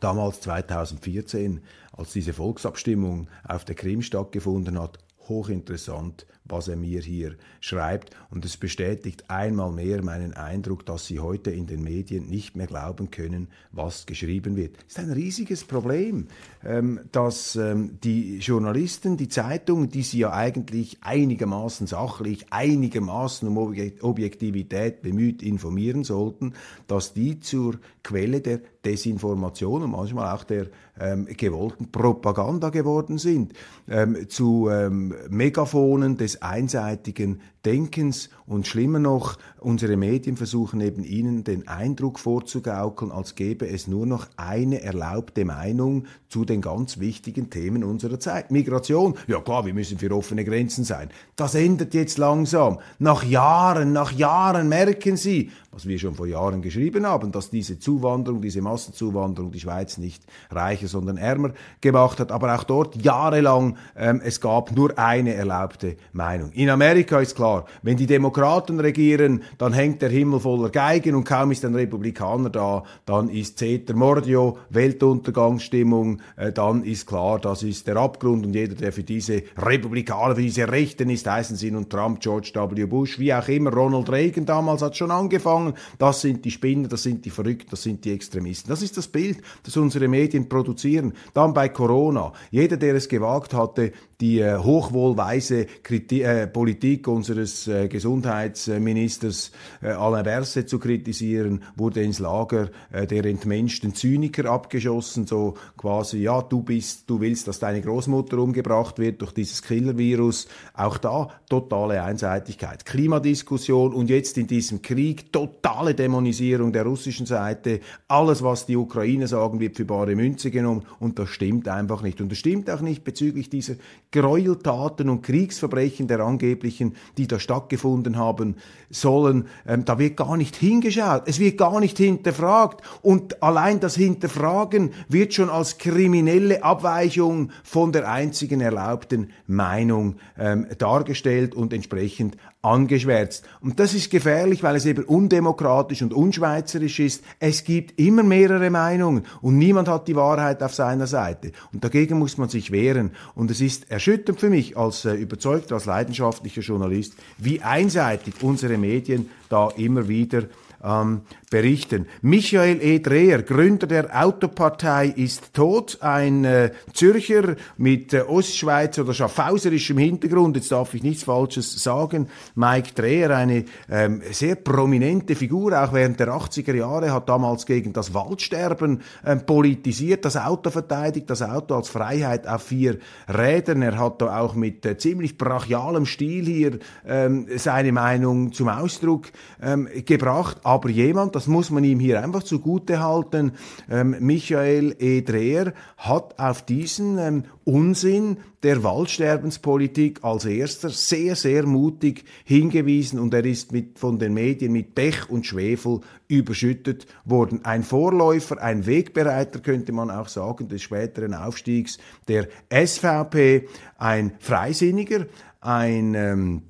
damals 0.00 0.40
2014, 0.40 1.60
als 1.92 2.12
diese 2.12 2.32
Volksabstimmung 2.32 3.28
auf 3.46 3.64
der 3.64 3.74
Krim 3.74 4.02
stattgefunden 4.02 4.80
hat, 4.80 4.98
hochinteressant, 5.28 6.26
was 6.48 6.68
er 6.68 6.76
mir 6.76 7.00
hier 7.00 7.36
schreibt. 7.60 8.16
Und 8.30 8.44
es 8.44 8.56
bestätigt 8.56 9.30
einmal 9.30 9.72
mehr 9.72 10.02
meinen 10.02 10.34
Eindruck, 10.34 10.86
dass 10.86 11.06
Sie 11.06 11.20
heute 11.20 11.50
in 11.50 11.66
den 11.66 11.82
Medien 11.82 12.28
nicht 12.28 12.56
mehr 12.56 12.66
glauben 12.66 13.10
können, 13.10 13.48
was 13.72 14.06
geschrieben 14.06 14.56
wird. 14.56 14.76
Es 14.88 14.96
ist 14.96 14.98
ein 14.98 15.12
riesiges 15.12 15.64
Problem, 15.64 16.28
ähm, 16.64 17.00
dass 17.12 17.56
ähm, 17.56 17.98
die 18.02 18.38
Journalisten, 18.38 19.16
die 19.16 19.28
Zeitungen, 19.28 19.88
die 19.88 20.02
Sie 20.02 20.18
ja 20.18 20.32
eigentlich 20.32 20.98
einigermaßen 21.00 21.86
sachlich, 21.86 22.46
einigermaßen 22.50 23.48
um 23.48 23.56
Objektivität 23.56 25.02
bemüht 25.02 25.42
informieren 25.42 26.04
sollten, 26.04 26.54
dass 26.86 27.14
die 27.14 27.40
zur 27.40 27.78
Quelle 28.02 28.40
der 28.40 28.60
Desinformation 28.84 29.82
und 29.82 29.90
manchmal 29.90 30.34
auch 30.34 30.44
der 30.44 30.68
ähm, 30.98 31.26
gewollten 31.26 31.90
Propaganda 31.90 32.70
geworden 32.70 33.18
sind, 33.18 33.52
ähm, 33.88 34.28
zu 34.28 34.68
ähm, 34.70 35.14
Megaphonen 35.28 36.16
des 36.16 36.35
einseitigen 36.42 37.40
Denkens 37.64 38.30
und 38.46 38.66
schlimmer 38.66 39.00
noch, 39.00 39.38
unsere 39.58 39.96
Medien 39.96 40.36
versuchen 40.36 40.80
eben 40.80 41.02
ihnen 41.02 41.42
den 41.42 41.66
Eindruck 41.66 42.20
vorzugaukeln, 42.20 43.10
als 43.10 43.34
gäbe 43.34 43.68
es 43.68 43.88
nur 43.88 44.06
noch 44.06 44.28
eine 44.36 44.82
erlaubte 44.82 45.44
Meinung 45.44 46.06
zu 46.28 46.44
den 46.44 46.60
ganz 46.60 47.00
wichtigen 47.00 47.50
Themen 47.50 47.82
unserer 47.82 48.20
Zeit. 48.20 48.52
Migration, 48.52 49.14
ja 49.26 49.40
klar, 49.40 49.66
wir 49.66 49.74
müssen 49.74 49.98
für 49.98 50.14
offene 50.14 50.44
Grenzen 50.44 50.84
sein. 50.84 51.10
Das 51.34 51.56
ändert 51.56 51.92
jetzt 51.94 52.18
langsam. 52.18 52.78
Nach 53.00 53.24
Jahren, 53.24 53.92
nach 53.92 54.12
Jahren 54.12 54.68
merken 54.68 55.16
Sie, 55.16 55.50
was 55.76 55.86
wir 55.86 55.98
schon 55.98 56.14
vor 56.14 56.26
Jahren 56.26 56.62
geschrieben 56.62 57.06
haben, 57.06 57.32
dass 57.32 57.50
diese 57.50 57.78
Zuwanderung, 57.78 58.40
diese 58.40 58.62
Massenzuwanderung 58.62 59.50
die 59.50 59.60
Schweiz 59.60 59.98
nicht 59.98 60.24
reicher, 60.50 60.88
sondern 60.88 61.18
ärmer 61.18 61.50
gemacht 61.82 62.18
hat. 62.18 62.32
Aber 62.32 62.54
auch 62.54 62.64
dort 62.64 62.96
jahrelang, 62.96 63.76
ähm, 63.94 64.22
es 64.24 64.40
gab 64.40 64.74
nur 64.74 64.98
eine 64.98 65.34
erlaubte 65.34 65.96
Meinung. 66.14 66.50
In 66.52 66.70
Amerika 66.70 67.20
ist 67.20 67.36
klar, 67.36 67.66
wenn 67.82 67.98
die 67.98 68.06
Demokraten 68.06 68.80
regieren, 68.80 69.42
dann 69.58 69.74
hängt 69.74 70.00
der 70.00 70.08
Himmel 70.08 70.40
voller 70.40 70.70
Geigen 70.70 71.14
und 71.14 71.24
kaum 71.24 71.50
ist 71.50 71.62
ein 71.62 71.74
Republikaner 71.74 72.48
da, 72.48 72.82
dann 73.04 73.28
ist 73.28 73.58
Ceter 73.58 73.94
Mordio, 73.94 74.56
Weltuntergangsstimmung, 74.70 76.22
äh, 76.36 76.52
dann 76.52 76.84
ist 76.84 77.06
klar, 77.06 77.38
das 77.38 77.62
ist 77.62 77.86
der 77.86 77.96
Abgrund 77.96 78.46
und 78.46 78.54
jeder, 78.54 78.76
der 78.76 78.92
für 78.92 79.04
diese 79.04 79.42
Republikaner, 79.58 80.36
für 80.36 80.42
diese 80.42 80.72
Rechten 80.72 81.10
ist, 81.10 81.26
heißen 81.26 81.56
sie 81.56 81.70
nun 81.70 81.90
Trump, 81.90 82.20
George 82.20 82.52
W. 82.54 82.86
Bush, 82.86 83.18
wie 83.18 83.34
auch 83.34 83.46
immer, 83.48 83.70
Ronald 83.70 84.10
Reagan 84.10 84.46
damals 84.46 84.80
hat 84.80 84.96
schon 84.96 85.10
angefangen, 85.10 85.65
das 85.98 86.20
sind 86.20 86.44
die 86.44 86.50
Spinner, 86.50 86.88
das 86.88 87.02
sind 87.02 87.24
die 87.24 87.30
Verrückten, 87.30 87.70
das 87.70 87.82
sind 87.82 88.04
die 88.04 88.12
Extremisten. 88.12 88.68
Das 88.68 88.82
ist 88.82 88.96
das 88.96 89.08
Bild, 89.08 89.38
das 89.62 89.76
unsere 89.76 90.08
Medien 90.08 90.48
produzieren. 90.48 91.12
Dann 91.34 91.54
bei 91.54 91.68
Corona. 91.68 92.32
Jeder, 92.50 92.76
der 92.76 92.94
es 92.94 93.08
gewagt 93.08 93.54
hatte, 93.54 93.92
die 94.20 94.40
äh, 94.40 94.56
hochwohlweise 94.58 95.66
Kriti 95.82 96.22
äh, 96.22 96.46
Politik 96.46 97.06
unseres 97.08 97.68
äh, 97.68 97.88
Gesundheitsministers 97.88 99.52
äh, 99.82 99.88
Alain 99.88 100.24
Berset 100.24 100.68
zu 100.68 100.78
kritisieren, 100.78 101.62
wurde 101.76 102.02
ins 102.02 102.18
Lager 102.18 102.70
äh, 102.90 103.06
der 103.06 103.26
entmenschten 103.26 103.94
Zyniker 103.94 104.50
abgeschossen, 104.50 105.26
so 105.26 105.54
quasi, 105.76 106.18
ja, 106.18 106.40
du 106.40 106.62
bist, 106.62 107.10
du 107.10 107.20
willst, 107.20 107.46
dass 107.48 107.58
deine 107.58 107.82
Großmutter 107.82 108.38
umgebracht 108.38 108.98
wird 108.98 109.20
durch 109.20 109.32
dieses 109.32 109.62
Killer-Virus. 109.62 110.48
Auch 110.74 110.98
da 110.98 111.28
totale 111.48 112.02
Einseitigkeit. 112.02 112.84
Klimadiskussion 112.84 113.92
und 113.92 114.08
jetzt 114.08 114.38
in 114.38 114.46
diesem 114.46 114.82
Krieg 114.82 115.32
totale 115.62 115.94
Dämonisierung 115.94 116.72
der 116.72 116.84
russischen 116.84 117.26
Seite. 117.26 117.80
Alles, 118.08 118.42
was 118.42 118.66
die 118.66 118.76
Ukraine 118.76 119.26
sagen, 119.26 119.60
wird 119.60 119.76
für 119.76 119.84
bare 119.84 120.14
Münze 120.14 120.50
genommen 120.50 120.82
und 121.00 121.18
das 121.18 121.28
stimmt 121.28 121.68
einfach 121.68 122.02
nicht. 122.02 122.20
Und 122.20 122.30
das 122.30 122.38
stimmt 122.38 122.70
auch 122.70 122.80
nicht 122.80 123.04
bezüglich 123.04 123.50
dieser 123.50 123.74
Gräueltaten 124.12 125.08
und 125.08 125.22
Kriegsverbrechen 125.22 126.08
der 126.08 126.20
angeblichen, 126.20 126.94
die 127.18 127.26
da 127.26 127.38
stattgefunden 127.38 128.16
haben 128.16 128.56
sollen. 128.90 129.48
Ähm, 129.66 129.84
da 129.84 129.98
wird 129.98 130.16
gar 130.16 130.36
nicht 130.36 130.56
hingeschaut, 130.56 131.22
es 131.26 131.38
wird 131.38 131.58
gar 131.58 131.80
nicht 131.80 131.98
hinterfragt 131.98 132.82
und 133.02 133.42
allein 133.42 133.80
das 133.80 133.96
Hinterfragen 133.96 134.92
wird 135.08 135.34
schon 135.34 135.50
als 135.50 135.78
kriminelle 135.78 136.62
Abweichung 136.62 137.50
von 137.64 137.92
der 137.92 138.10
einzigen 138.10 138.60
erlaubten 138.60 139.30
Meinung 139.46 140.16
ähm, 140.38 140.66
dargestellt 140.78 141.54
und 141.54 141.72
entsprechend 141.72 142.36
angeschwärzt. 142.66 143.44
Und 143.60 143.78
das 143.78 143.94
ist 143.94 144.10
gefährlich, 144.10 144.62
weil 144.62 144.74
es 144.74 144.86
eben 144.86 145.04
undemokratisch 145.04 146.02
und 146.02 146.12
unschweizerisch 146.12 146.98
ist. 146.98 147.22
Es 147.38 147.62
gibt 147.64 147.98
immer 148.00 148.24
mehrere 148.24 148.70
Meinungen 148.70 149.24
und 149.40 149.56
niemand 149.56 149.88
hat 149.88 150.08
die 150.08 150.16
Wahrheit 150.16 150.62
auf 150.62 150.74
seiner 150.74 151.06
Seite. 151.06 151.52
Und 151.72 151.84
dagegen 151.84 152.18
muss 152.18 152.38
man 152.38 152.48
sich 152.48 152.72
wehren. 152.72 153.12
Und 153.34 153.50
es 153.50 153.60
ist 153.60 153.90
erschütternd 153.90 154.40
für 154.40 154.50
mich 154.50 154.76
als 154.76 155.04
äh, 155.04 155.14
überzeugter, 155.14 155.76
als 155.76 155.86
leidenschaftlicher 155.86 156.62
Journalist, 156.62 157.14
wie 157.38 157.62
einseitig 157.62 158.34
unsere 158.42 158.78
Medien 158.78 159.30
da 159.48 159.68
immer 159.76 160.08
wieder 160.08 160.44
ähm, 160.82 161.22
berichten. 161.50 162.06
Michael 162.22 162.80
E. 162.82 162.98
Dreher, 162.98 163.42
Gründer 163.42 163.86
der 163.86 164.24
Autopartei, 164.24 165.06
ist 165.06 165.54
tot. 165.54 165.98
Ein 166.00 166.44
äh, 166.44 166.72
Zürcher 166.92 167.56
mit 167.76 168.12
äh, 168.12 168.22
Ostschweizer 168.22 169.02
oder 169.02 169.14
Schaffhauserischem 169.14 169.98
Hintergrund. 169.98 170.56
Jetzt 170.56 170.72
darf 170.72 170.94
ich 170.94 171.02
nichts 171.02 171.24
Falsches 171.24 171.82
sagen. 171.82 172.28
Mike 172.54 172.94
Dreher, 172.94 173.36
eine 173.36 173.64
ähm, 173.88 174.22
sehr 174.30 174.56
prominente 174.56 175.36
Figur, 175.36 175.80
auch 175.80 175.92
während 175.92 176.18
der 176.18 176.28
80er 176.28 176.74
Jahre, 176.74 177.12
hat 177.12 177.28
damals 177.28 177.66
gegen 177.66 177.92
das 177.92 178.12
Waldsterben 178.12 179.02
ähm, 179.24 179.46
politisiert, 179.46 180.24
das 180.24 180.36
Auto 180.36 180.70
verteidigt, 180.70 181.30
das 181.30 181.42
Auto 181.42 181.74
als 181.74 181.88
Freiheit 181.88 182.48
auf 182.48 182.62
vier 182.62 182.98
Rädern. 183.28 183.82
Er 183.82 183.98
hat 183.98 184.20
da 184.20 184.40
auch 184.40 184.54
mit 184.54 184.84
äh, 184.84 184.98
ziemlich 184.98 185.38
brachialem 185.38 186.06
Stil 186.06 186.46
hier 186.46 186.78
ähm, 187.06 187.46
seine 187.56 187.92
Meinung 187.92 188.52
zum 188.52 188.68
Ausdruck 188.68 189.26
ähm, 189.62 189.88
gebracht. 190.04 190.58
Aber 190.64 190.88
jemand, 190.88 191.35
das 191.36 191.48
muss 191.48 191.68
man 191.68 191.84
ihm 191.84 192.00
hier 192.00 192.22
einfach 192.22 192.44
zugute 192.44 193.00
halten. 193.00 193.52
Ähm, 193.90 194.16
Michael 194.20 194.96
E. 194.98 195.20
Dreher 195.20 195.74
hat 195.98 196.38
auf 196.38 196.64
diesen 196.64 197.18
ähm, 197.18 197.44
Unsinn 197.64 198.38
der 198.62 198.82
Waldsterbenspolitik 198.82 200.24
als 200.24 200.46
erster 200.46 200.88
sehr, 200.88 201.36
sehr 201.36 201.66
mutig 201.66 202.24
hingewiesen 202.44 203.18
und 203.18 203.34
er 203.34 203.44
ist 203.44 203.70
mit, 203.70 203.98
von 203.98 204.18
den 204.18 204.32
Medien 204.32 204.72
mit 204.72 204.94
Pech 204.94 205.28
und 205.28 205.44
Schwefel 205.44 206.00
überschüttet 206.26 207.06
worden. 207.26 207.66
Ein 207.66 207.82
Vorläufer, 207.82 208.62
ein 208.62 208.86
Wegbereiter 208.86 209.60
könnte 209.60 209.92
man 209.92 210.10
auch 210.10 210.28
sagen 210.28 210.68
des 210.68 210.80
späteren 210.80 211.34
Aufstiegs 211.34 211.98
der 212.28 212.48
SVP, 212.72 213.68
ein 213.98 214.32
Freisinniger, 214.38 215.26
ein 215.60 216.14
ähm, 216.14 216.62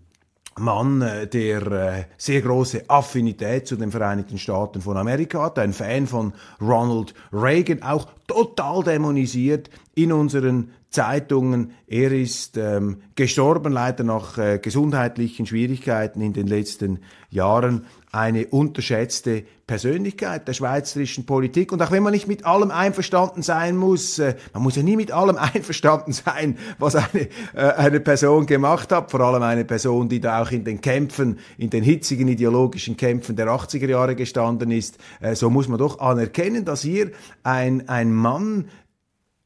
Mann, 0.58 1.02
äh, 1.02 1.26
der 1.26 1.66
äh, 1.72 2.04
sehr 2.16 2.40
große 2.40 2.84
Affinität 2.88 3.66
zu 3.66 3.76
den 3.76 3.90
Vereinigten 3.90 4.38
Staaten 4.38 4.80
von 4.80 4.96
Amerika 4.96 5.42
hat, 5.42 5.58
ein 5.58 5.72
Fan 5.72 6.06
von 6.06 6.32
Ronald 6.60 7.14
Reagan, 7.32 7.82
auch 7.82 8.06
total 8.26 8.82
dämonisiert 8.82 9.70
in 9.94 10.12
unseren 10.12 10.72
Zeitungen. 10.90 11.72
Er 11.86 12.12
ist 12.12 12.56
ähm, 12.56 13.02
gestorben, 13.14 13.72
leider 13.72 14.04
nach 14.04 14.38
äh, 14.38 14.58
gesundheitlichen 14.58 15.46
Schwierigkeiten 15.46 16.20
in 16.20 16.32
den 16.32 16.46
letzten 16.46 17.00
Jahren 17.28 17.86
eine 18.12 18.46
unterschätzte 18.46 19.44
Persönlichkeit 19.66 20.48
der 20.48 20.54
schweizerischen 20.54 21.26
Politik. 21.26 21.72
Und 21.72 21.82
auch 21.82 21.90
wenn 21.90 22.02
man 22.02 22.12
nicht 22.12 22.28
mit 22.28 22.46
allem 22.46 22.70
einverstanden 22.70 23.42
sein 23.42 23.76
muss, 23.76 24.18
äh, 24.18 24.36
man 24.54 24.62
muss 24.62 24.76
ja 24.76 24.82
nie 24.82 24.96
mit 24.96 25.12
allem 25.12 25.36
einverstanden 25.54 26.12
sein, 26.12 26.56
was 26.78 26.96
eine, 26.96 27.28
äh, 27.54 27.72
eine 27.76 28.00
Person 28.00 28.46
gemacht 28.46 28.90
hat, 28.92 29.10
vor 29.10 29.20
allem 29.20 29.42
eine 29.42 29.64
Person, 29.64 30.08
die 30.08 30.20
da 30.20 30.42
auch 30.42 30.50
in 30.50 30.64
den 30.64 30.80
Kämpfen, 30.80 31.40
in 31.58 31.68
den 31.68 31.82
hitzigen 31.82 32.28
ideologischen 32.28 32.96
Kämpfen 32.96 33.36
der 33.36 33.48
80er 33.48 33.88
Jahre 33.88 34.14
gestanden 34.14 34.70
ist, 34.70 34.98
äh, 35.20 35.34
so 35.34 35.50
muss 35.50 35.68
man 35.68 35.78
doch 35.78 35.98
anerkennen, 35.98 36.64
dass 36.64 36.82
hier 36.82 37.10
ein, 37.42 37.88
ein 37.88 38.14
Mann 38.14 38.68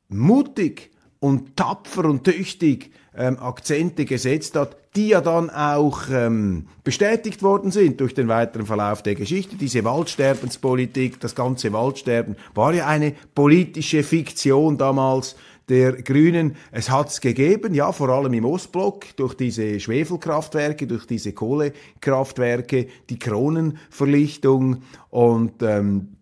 mutig 0.09 0.89
und 1.21 1.57
tapfer 1.57 2.07
und 2.07 2.25
tüchtig 2.25 2.91
ähm, 3.17 3.39
Akzente 3.39 4.05
gesetzt 4.05 4.57
hat, 4.57 4.77
die 4.97 5.09
ja 5.09 5.21
dann 5.21 5.51
auch 5.51 6.03
ähm, 6.11 6.67
bestätigt 6.83 7.43
worden 7.43 7.71
sind 7.71 8.01
durch 8.01 8.15
den 8.15 8.29
weiteren 8.29 8.67
Verlauf 8.67 9.03
der 9.03 9.15
Geschichte. 9.15 9.57
Diese 9.57 9.85
Waldsterbenspolitik, 9.85 11.21
das 11.21 11.35
ganze 11.35 11.73
Waldsterben 11.73 12.37
war 12.55 12.75
ja 12.75 12.87
eine 12.87 13.15
politische 13.35 14.03
Fiktion 14.03 14.79
damals 14.79 15.37
der 15.69 16.03
Grünen. 16.03 16.57
Es 16.73 16.91
hat 16.91 17.11
es 17.11 17.21
gegeben, 17.21 17.75
ja, 17.75 17.93
vor 17.93 18.09
allem 18.09 18.33
im 18.33 18.45
Ostblock, 18.45 19.17
durch 19.17 19.35
diese 19.35 19.79
Schwefelkraftwerke, 19.79 20.87
durch 20.87 21.07
diese 21.07 21.33
Kohlekraftwerke, 21.33 22.89
die 23.09 23.19
Kronenverlichtung 23.19 24.83
und 25.11 25.63
ähm, 25.63 26.17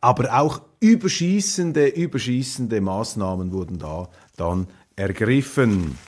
aber 0.00 0.40
auch 0.40 0.62
überschießende, 0.80 1.88
überschießende 1.88 2.80
Maßnahmen 2.80 3.52
wurden 3.52 3.78
da 3.78 4.08
dann 4.36 4.66
ergriffen. 4.96 5.98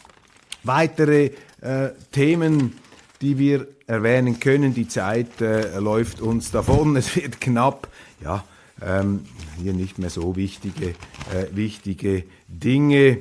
Weitere 0.64 1.30
äh, 1.60 1.90
Themen, 2.10 2.78
die 3.20 3.38
wir 3.38 3.68
erwähnen 3.86 4.40
können, 4.40 4.74
die 4.74 4.88
Zeit 4.88 5.40
äh, 5.40 5.78
läuft 5.78 6.20
uns 6.20 6.50
davon, 6.50 6.96
es 6.96 7.14
wird 7.14 7.40
knapp, 7.40 7.88
ja, 8.22 8.44
ähm, 8.80 9.26
hier 9.60 9.74
nicht 9.74 9.98
mehr 9.98 10.10
so 10.10 10.34
wichtige, 10.36 10.90
äh, 10.90 11.46
wichtige 11.52 12.24
Dinge. 12.48 13.18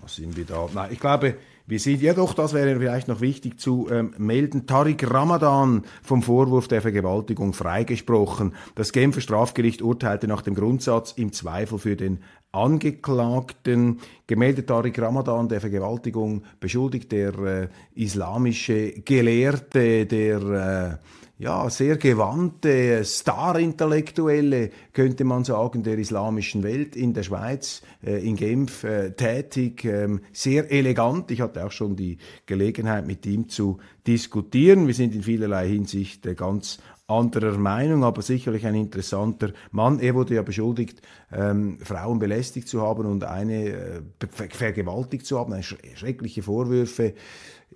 Was 0.00 0.16
sind 0.16 0.36
wir 0.36 0.44
da? 0.44 0.68
Nein, 0.72 0.90
ich 0.92 1.00
glaube, 1.00 1.36
wir 1.66 1.78
sind, 1.78 2.02
ja 2.02 2.12
doch, 2.12 2.34
das 2.34 2.52
wäre 2.52 2.78
vielleicht 2.78 3.08
noch 3.08 3.22
wichtig 3.22 3.58
zu 3.58 3.88
ähm, 3.90 4.14
melden. 4.18 4.66
Tariq 4.66 5.10
Ramadan 5.10 5.84
vom 6.02 6.22
Vorwurf 6.22 6.68
der 6.68 6.82
Vergewaltigung 6.82 7.54
freigesprochen. 7.54 8.54
Das 8.74 8.92
Genfer 8.92 9.22
Strafgericht 9.22 9.80
urteilte 9.80 10.28
nach 10.28 10.42
dem 10.42 10.54
Grundsatz 10.54 11.12
im 11.12 11.32
Zweifel 11.32 11.78
für 11.78 11.96
den 11.96 12.18
Angeklagten. 12.52 14.00
Gemeldet 14.26 14.66
Tariq 14.66 15.00
Ramadan 15.00 15.48
der 15.48 15.62
Vergewaltigung 15.62 16.42
beschuldigt 16.60 17.10
der 17.12 17.38
äh, 17.38 17.68
islamische 17.94 18.92
Gelehrte, 19.00 20.04
der 20.04 21.00
äh, 21.00 21.06
ja, 21.36 21.68
sehr 21.68 21.96
gewandte 21.96 23.02
Star-Intellektuelle, 23.04 24.70
könnte 24.92 25.24
man 25.24 25.42
sagen, 25.42 25.82
der 25.82 25.98
islamischen 25.98 26.62
Welt 26.62 26.94
in 26.94 27.12
der 27.12 27.24
Schweiz, 27.24 27.82
äh, 28.04 28.24
in 28.24 28.36
Genf 28.36 28.84
äh, 28.84 29.10
tätig, 29.10 29.84
ähm, 29.84 30.20
sehr 30.32 30.70
elegant. 30.70 31.32
Ich 31.32 31.40
hatte 31.40 31.64
auch 31.66 31.72
schon 31.72 31.96
die 31.96 32.18
Gelegenheit, 32.46 33.06
mit 33.06 33.26
ihm 33.26 33.48
zu 33.48 33.78
diskutieren. 34.06 34.86
Wir 34.86 34.94
sind 34.94 35.12
in 35.12 35.22
vielerlei 35.22 35.68
Hinsicht 35.68 36.24
äh, 36.24 36.34
ganz 36.34 36.78
anderer 37.08 37.58
Meinung, 37.58 38.04
aber 38.04 38.22
sicherlich 38.22 38.64
ein 38.64 38.76
interessanter 38.76 39.52
Mann. 39.72 39.98
Er 39.98 40.14
wurde 40.14 40.36
ja 40.36 40.42
beschuldigt, 40.42 41.02
ähm, 41.32 41.78
Frauen 41.82 42.20
belästigt 42.20 42.68
zu 42.68 42.80
haben 42.80 43.06
und 43.06 43.24
eine 43.24 43.66
äh, 43.66 44.02
vergewaltigt 44.30 45.26
zu 45.26 45.38
haben, 45.38 45.60
schreckliche 45.62 46.42
Vorwürfe 46.42 47.14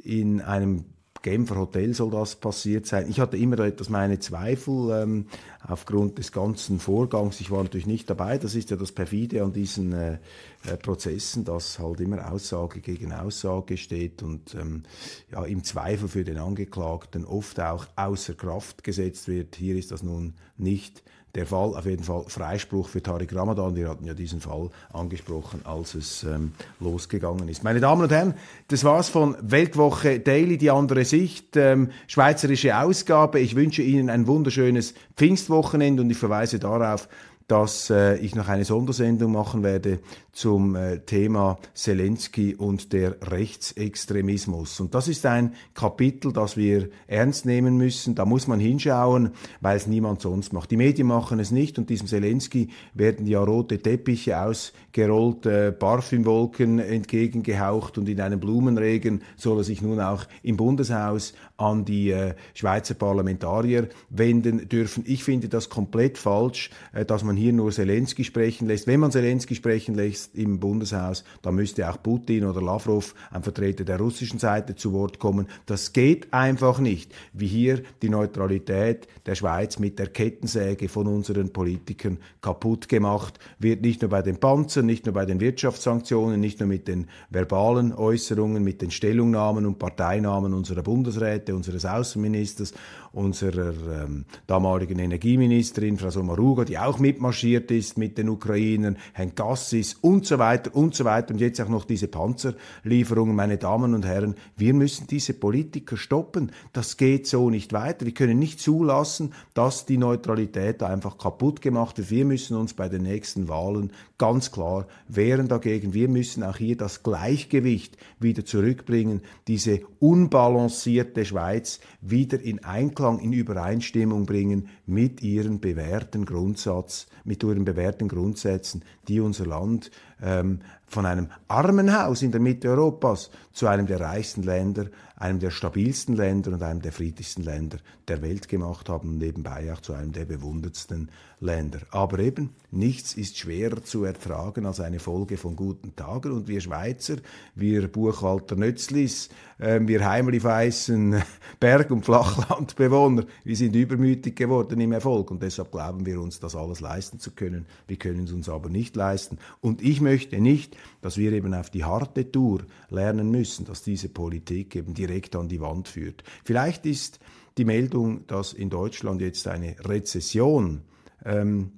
in 0.02 0.40
einem 0.40 0.84
Genfer 1.28 1.56
Hotel 1.56 1.92
soll 1.92 2.10
das 2.10 2.36
passiert 2.36 2.86
sein. 2.86 3.06
Ich 3.10 3.20
hatte 3.20 3.36
immer 3.36 3.58
etwas 3.58 3.90
meine 3.90 4.18
Zweifel 4.18 5.02
ähm, 5.02 5.26
aufgrund 5.66 6.16
des 6.16 6.32
ganzen 6.32 6.80
Vorgangs. 6.80 7.40
Ich 7.40 7.50
war 7.50 7.62
natürlich 7.62 7.86
nicht 7.86 8.08
dabei. 8.08 8.38
Das 8.38 8.54
ist 8.54 8.70
ja 8.70 8.78
das 8.78 8.92
perfide 8.92 9.42
an 9.42 9.52
diesen 9.52 9.92
äh, 9.92 10.18
äh, 10.64 10.76
Prozessen, 10.78 11.44
dass 11.44 11.78
halt 11.78 12.00
immer 12.00 12.32
Aussage 12.32 12.80
gegen 12.80 13.12
Aussage 13.12 13.76
steht 13.76 14.22
und 14.22 14.54
ähm, 14.54 14.84
ja 15.30 15.44
im 15.44 15.64
Zweifel 15.64 16.08
für 16.08 16.24
den 16.24 16.38
Angeklagten 16.38 17.26
oft 17.26 17.60
auch 17.60 17.86
außer 17.94 18.32
Kraft 18.32 18.82
gesetzt 18.82 19.28
wird. 19.28 19.54
Hier 19.54 19.76
ist 19.76 19.90
das 19.90 20.02
nun 20.02 20.32
nicht 20.56 21.02
der 21.34 21.46
Fall, 21.46 21.76
auf 21.76 21.84
jeden 21.84 22.04
Fall 22.04 22.24
Freispruch 22.26 22.88
für 22.88 23.02
Tariq 23.02 23.34
Ramadan. 23.34 23.76
Wir 23.76 23.88
hatten 23.88 24.04
ja 24.04 24.14
diesen 24.14 24.40
Fall 24.40 24.70
angesprochen, 24.92 25.60
als 25.64 25.94
es 25.94 26.24
ähm, 26.24 26.52
losgegangen 26.80 27.48
ist. 27.48 27.64
Meine 27.64 27.80
Damen 27.80 28.02
und 28.02 28.10
Herren, 28.10 28.34
das 28.68 28.84
war's 28.84 29.08
von 29.08 29.36
Weltwoche 29.40 30.20
Daily, 30.20 30.58
die 30.58 30.70
andere 30.70 31.04
Sicht, 31.04 31.56
ähm, 31.56 31.90
schweizerische 32.06 32.78
Ausgabe. 32.78 33.40
Ich 33.40 33.54
wünsche 33.54 33.82
Ihnen 33.82 34.10
ein 34.10 34.26
wunderschönes 34.26 34.94
Pfingstwochenende 35.16 36.02
und 36.02 36.10
ich 36.10 36.18
verweise 36.18 36.58
darauf, 36.58 37.08
dass 37.48 37.88
äh, 37.88 38.16
ich 38.18 38.34
noch 38.34 38.48
eine 38.48 38.64
Sondersendung 38.64 39.32
machen 39.32 39.62
werde 39.62 40.00
zum 40.32 40.76
äh, 40.76 41.00
Thema 41.00 41.58
Zelensky 41.74 42.54
und 42.54 42.92
der 42.92 43.16
Rechtsextremismus. 43.22 44.78
Und 44.80 44.94
das 44.94 45.08
ist 45.08 45.26
ein 45.26 45.54
Kapitel, 45.74 46.32
das 46.32 46.56
wir 46.58 46.90
ernst 47.06 47.46
nehmen 47.46 47.78
müssen. 47.78 48.14
Da 48.14 48.26
muss 48.26 48.46
man 48.46 48.60
hinschauen, 48.60 49.30
weil 49.60 49.78
es 49.78 49.86
niemand 49.86 50.20
sonst 50.20 50.52
macht. 50.52 50.70
Die 50.70 50.76
Medien 50.76 51.08
machen 51.08 51.40
es 51.40 51.50
nicht 51.50 51.78
und 51.78 51.88
diesem 51.90 52.06
Zelensky 52.06 52.68
werden 52.92 53.26
ja 53.26 53.42
rote 53.42 53.78
Teppiche 53.78 54.38
ausgerollt, 54.38 55.46
äh, 55.46 55.72
Parfümwolken 55.72 56.78
entgegengehaucht 56.78 57.96
und 57.96 58.08
in 58.10 58.20
einem 58.20 58.40
Blumenregen 58.40 59.22
soll 59.36 59.58
er 59.58 59.64
sich 59.64 59.80
nun 59.80 60.00
auch 60.00 60.24
im 60.42 60.58
Bundeshaus 60.58 61.32
an 61.56 61.84
die 61.86 62.10
äh, 62.10 62.34
Schweizer 62.54 62.94
Parlamentarier 62.94 63.88
wenden 64.10 64.68
dürfen. 64.68 65.02
Ich 65.06 65.24
finde 65.24 65.48
das 65.48 65.70
komplett 65.70 66.18
falsch, 66.18 66.70
äh, 66.92 67.04
dass 67.04 67.24
man 67.24 67.37
hier 67.38 67.52
nur 67.52 67.70
Zelensky 67.72 68.24
sprechen 68.24 68.68
lässt. 68.68 68.86
Wenn 68.86 69.00
man 69.00 69.12
Zelensky 69.12 69.54
sprechen 69.54 69.94
lässt, 69.94 70.34
im 70.34 70.60
Bundeshaus, 70.60 71.24
da 71.42 71.50
müsste 71.50 71.88
auch 71.88 72.02
Putin 72.02 72.44
oder 72.44 72.60
Lavrov, 72.60 73.14
ein 73.30 73.42
Vertreter 73.42 73.84
der 73.84 73.98
russischen 73.98 74.38
Seite, 74.38 74.74
zu 74.76 74.92
Wort 74.92 75.18
kommen. 75.18 75.46
Das 75.66 75.92
geht 75.92 76.32
einfach 76.32 76.78
nicht, 76.78 77.12
wie 77.32 77.46
hier 77.46 77.82
die 78.02 78.10
Neutralität 78.10 79.08
der 79.24 79.34
Schweiz 79.34 79.78
mit 79.78 79.98
der 79.98 80.08
Kettensäge 80.08 80.88
von 80.88 81.06
unseren 81.06 81.52
Politikern 81.52 82.18
kaputt 82.40 82.88
gemacht 82.88 83.38
wird, 83.58 83.82
nicht 83.82 84.02
nur 84.02 84.10
bei 84.10 84.22
den 84.22 84.38
Panzern, 84.38 84.86
nicht 84.86 85.06
nur 85.06 85.14
bei 85.14 85.24
den 85.24 85.40
Wirtschaftssanktionen, 85.40 86.40
nicht 86.40 86.60
nur 86.60 86.68
mit 86.68 86.88
den 86.88 87.06
verbalen 87.30 87.92
Äußerungen, 87.92 88.62
mit 88.64 88.82
den 88.82 88.90
Stellungnahmen 88.90 89.66
und 89.66 89.78
Parteinamen 89.78 90.52
unserer 90.54 90.82
Bundesräte, 90.82 91.54
unseres 91.54 91.84
Außenministers, 91.84 92.74
unserer 93.18 93.74
ähm, 94.04 94.24
damaligen 94.46 94.98
Energieministerin, 94.98 95.98
Frau 95.98 96.10
Sommaruga, 96.10 96.64
die 96.64 96.78
auch 96.78 96.98
mitmarschiert 97.00 97.70
ist 97.70 97.98
mit 97.98 98.16
den 98.16 98.28
Ukrainern, 98.28 98.96
Herrn 99.12 99.34
Gassis 99.34 99.94
und 100.00 100.24
so 100.24 100.38
weiter 100.38 100.74
und 100.74 100.94
so 100.94 101.04
weiter 101.04 101.34
und 101.34 101.40
jetzt 101.40 101.60
auch 101.60 101.68
noch 101.68 101.84
diese 101.84 102.06
Panzerlieferungen. 102.06 103.34
Meine 103.34 103.58
Damen 103.58 103.94
und 103.94 104.06
Herren, 104.06 104.36
wir 104.56 104.72
müssen 104.72 105.08
diese 105.08 105.34
Politiker 105.34 105.96
stoppen. 105.96 106.52
Das 106.72 106.96
geht 106.96 107.26
so 107.26 107.50
nicht 107.50 107.72
weiter. 107.72 108.06
Wir 108.06 108.14
können 108.14 108.38
nicht 108.38 108.60
zulassen, 108.60 109.34
dass 109.52 109.84
die 109.84 109.98
Neutralität 109.98 110.82
einfach 110.82 111.18
kaputt 111.18 111.60
gemacht 111.60 111.98
wird. 111.98 112.10
Wir 112.10 112.24
müssen 112.24 112.56
uns 112.56 112.74
bei 112.74 112.88
den 112.88 113.02
nächsten 113.02 113.48
Wahlen 113.48 113.92
ganz 114.18 114.50
klar 114.50 114.86
wehren 115.06 115.48
dagegen. 115.48 115.94
Wir 115.94 116.08
müssen 116.08 116.42
auch 116.42 116.56
hier 116.56 116.76
das 116.76 117.02
Gleichgewicht 117.04 117.96
wieder 118.18 118.44
zurückbringen, 118.44 119.22
diese 119.46 119.80
unbalancierte 120.00 121.24
Schweiz 121.24 121.78
wieder 122.00 122.40
in 122.40 122.64
Einklang, 122.64 123.20
in 123.20 123.32
Übereinstimmung 123.32 124.26
bringen 124.26 124.68
mit 124.86 125.22
ihren 125.22 125.60
bewährten 125.60 126.24
Grundsatz, 126.26 127.06
mit 127.24 127.42
ihren 127.44 127.64
bewährten 127.64 128.08
Grundsätzen, 128.08 128.82
die 129.06 129.20
unser 129.20 129.46
Land 129.46 129.90
ähm, 130.22 130.60
von 130.86 131.04
einem 131.04 131.28
Armenhaus 131.48 132.22
in 132.22 132.32
der 132.32 132.40
Mitte 132.40 132.68
Europas 132.68 133.30
zu 133.52 133.66
einem 133.66 133.86
der 133.86 134.00
reichsten 134.00 134.42
Länder, 134.42 134.86
einem 135.16 135.38
der 135.38 135.50
stabilsten 135.50 136.16
Länder 136.16 136.52
und 136.52 136.62
einem 136.62 136.80
der 136.80 136.92
friedlichsten 136.92 137.42
Länder 137.42 137.78
der 138.06 138.22
Welt 138.22 138.48
gemacht 138.48 138.88
haben 138.88 139.10
und 139.10 139.18
nebenbei 139.18 139.72
auch 139.72 139.80
zu 139.80 139.92
einem 139.92 140.12
der 140.12 140.24
bewundertsten 140.24 141.10
Länder. 141.40 141.80
Aber 141.90 142.18
eben, 142.20 142.50
nichts 142.70 143.14
ist 143.14 143.36
schwerer 143.36 143.82
zu 143.84 144.04
ertragen 144.04 144.64
als 144.64 144.80
eine 144.80 144.98
Folge 144.98 145.36
von 145.36 145.56
guten 145.56 145.94
Tagen 145.94 146.32
und 146.32 146.48
wir 146.48 146.60
Schweizer, 146.60 147.16
wir 147.54 147.88
Buchhalter 147.88 148.56
Nötzlis, 148.56 149.26
äh, 149.26 149.30
wir 149.58 150.08
heimlich 150.08 150.44
weißen 150.44 151.20
Berg- 151.60 151.90
und 151.90 152.04
Flachlandbewohner, 152.04 153.24
wir 153.42 153.56
sind 153.56 153.74
übermütig 153.74 154.36
geworden 154.36 154.80
im 154.80 154.92
Erfolg 154.92 155.30
und 155.30 155.42
deshalb 155.42 155.72
glauben 155.72 156.06
wir 156.06 156.20
uns, 156.20 156.38
das 156.38 156.54
alles 156.54 156.80
leisten 156.80 157.18
zu 157.18 157.32
können. 157.32 157.66
Wir 157.88 157.96
können 157.96 158.24
es 158.24 158.32
uns 158.32 158.48
aber 158.48 158.68
nicht 158.68 158.94
leisten. 158.94 159.38
Und 159.60 159.82
ich 159.82 160.00
möchte 160.00 160.40
nicht, 160.40 160.76
dass 161.00 161.16
wir 161.16 161.32
eben 161.32 161.54
auf 161.54 161.70
die 161.70 161.84
harte 161.84 162.30
Tour 162.30 162.60
lernen 162.88 163.30
müssen, 163.30 163.64
dass 163.64 163.82
diese 163.82 164.08
Politik 164.08 164.76
eben 164.76 164.94
direkt 164.94 165.34
an 165.34 165.48
die 165.48 165.60
Wand 165.60 165.88
führt. 165.88 166.22
Vielleicht 166.44 166.86
ist 166.86 167.18
die 167.56 167.64
Meldung, 167.64 168.26
dass 168.28 168.52
in 168.52 168.70
Deutschland 168.70 169.20
jetzt 169.20 169.48
eine 169.48 169.74
Rezession 169.80 170.82
ähm, 171.24 171.72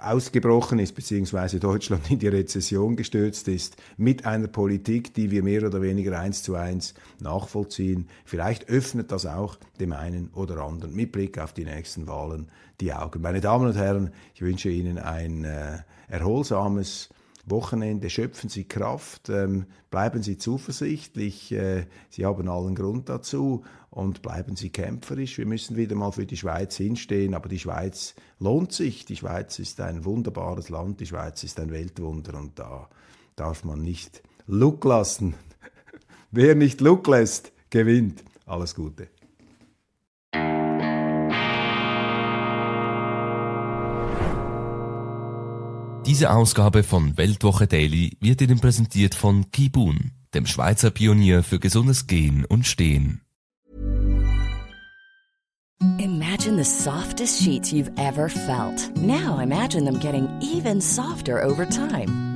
ausgebrochen 0.00 0.78
ist, 0.78 0.94
beziehungsweise 0.94 1.60
Deutschland 1.60 2.10
in 2.10 2.18
die 2.18 2.28
Rezession 2.28 2.96
gestürzt 2.96 3.48
ist, 3.48 3.76
mit 3.96 4.26
einer 4.26 4.48
Politik, 4.48 5.14
die 5.14 5.30
wir 5.30 5.42
mehr 5.42 5.62
oder 5.64 5.82
weniger 5.82 6.18
eins 6.18 6.42
zu 6.42 6.54
eins 6.54 6.94
nachvollziehen. 7.20 8.08
Vielleicht 8.24 8.68
öffnet 8.68 9.10
das 9.12 9.26
auch 9.26 9.56
dem 9.80 9.92
einen 9.92 10.30
oder 10.34 10.58
anderen 10.62 10.94
mit 10.94 11.12
Blick 11.12 11.38
auf 11.38 11.52
die 11.52 11.64
nächsten 11.64 12.06
Wahlen 12.06 12.48
die 12.80 12.92
Augen. 12.92 13.22
Meine 13.22 13.40
Damen 13.40 13.66
und 13.66 13.76
Herren, 13.76 14.10
ich 14.34 14.42
wünsche 14.42 14.68
Ihnen 14.68 14.98
ein 14.98 15.44
äh, 15.44 15.78
erholsames 16.08 17.08
Wochenende 17.46 18.10
schöpfen 18.10 18.50
Sie 18.50 18.64
Kraft, 18.64 19.28
ähm, 19.28 19.66
bleiben 19.90 20.22
Sie 20.22 20.36
zuversichtlich, 20.36 21.52
äh, 21.52 21.86
Sie 22.10 22.26
haben 22.26 22.48
allen 22.48 22.74
Grund 22.74 23.08
dazu 23.08 23.64
und 23.90 24.20
bleiben 24.20 24.56
Sie 24.56 24.70
kämpferisch. 24.70 25.38
Wir 25.38 25.46
müssen 25.46 25.76
wieder 25.76 25.94
mal 25.94 26.10
für 26.10 26.26
die 26.26 26.36
Schweiz 26.36 26.76
hinstehen, 26.76 27.34
aber 27.34 27.48
die 27.48 27.60
Schweiz 27.60 28.16
lohnt 28.40 28.72
sich. 28.72 29.04
Die 29.04 29.16
Schweiz 29.16 29.60
ist 29.60 29.80
ein 29.80 30.04
wunderbares 30.04 30.70
Land, 30.70 31.00
die 31.00 31.06
Schweiz 31.06 31.44
ist 31.44 31.60
ein 31.60 31.70
Weltwunder 31.70 32.36
und 32.36 32.58
da 32.58 32.88
darf 33.36 33.64
man 33.64 33.80
nicht 33.80 34.22
Look 34.48 34.84
lassen. 34.84 35.34
Wer 36.32 36.56
nicht 36.56 36.80
Look 36.80 37.06
lässt, 37.06 37.52
gewinnt. 37.70 38.24
Alles 38.44 38.74
Gute. 38.74 39.08
Diese 46.06 46.30
Ausgabe 46.30 46.84
von 46.84 47.18
Weltwoche 47.18 47.66
Daily 47.66 48.16
wird 48.20 48.40
Ihnen 48.40 48.60
präsentiert 48.60 49.16
von 49.16 49.50
Kibun, 49.50 50.12
dem 50.34 50.46
Schweizer 50.46 50.90
Pionier 50.92 51.42
für 51.42 51.58
gesundes 51.58 52.06
Gehen 52.06 52.44
und 52.44 52.64
Stehen. 52.64 53.22
Imagine 55.98 56.56
the 56.56 56.64
softest 56.64 57.42
sheets 57.42 57.72
you've 57.72 57.90
ever 57.96 58.28
felt. 58.28 58.90
Now 58.96 59.40
imagine 59.40 59.84
them 59.84 59.98
getting 59.98 60.28
even 60.40 60.80
softer 60.80 61.44
over 61.44 61.68
time. 61.68 62.35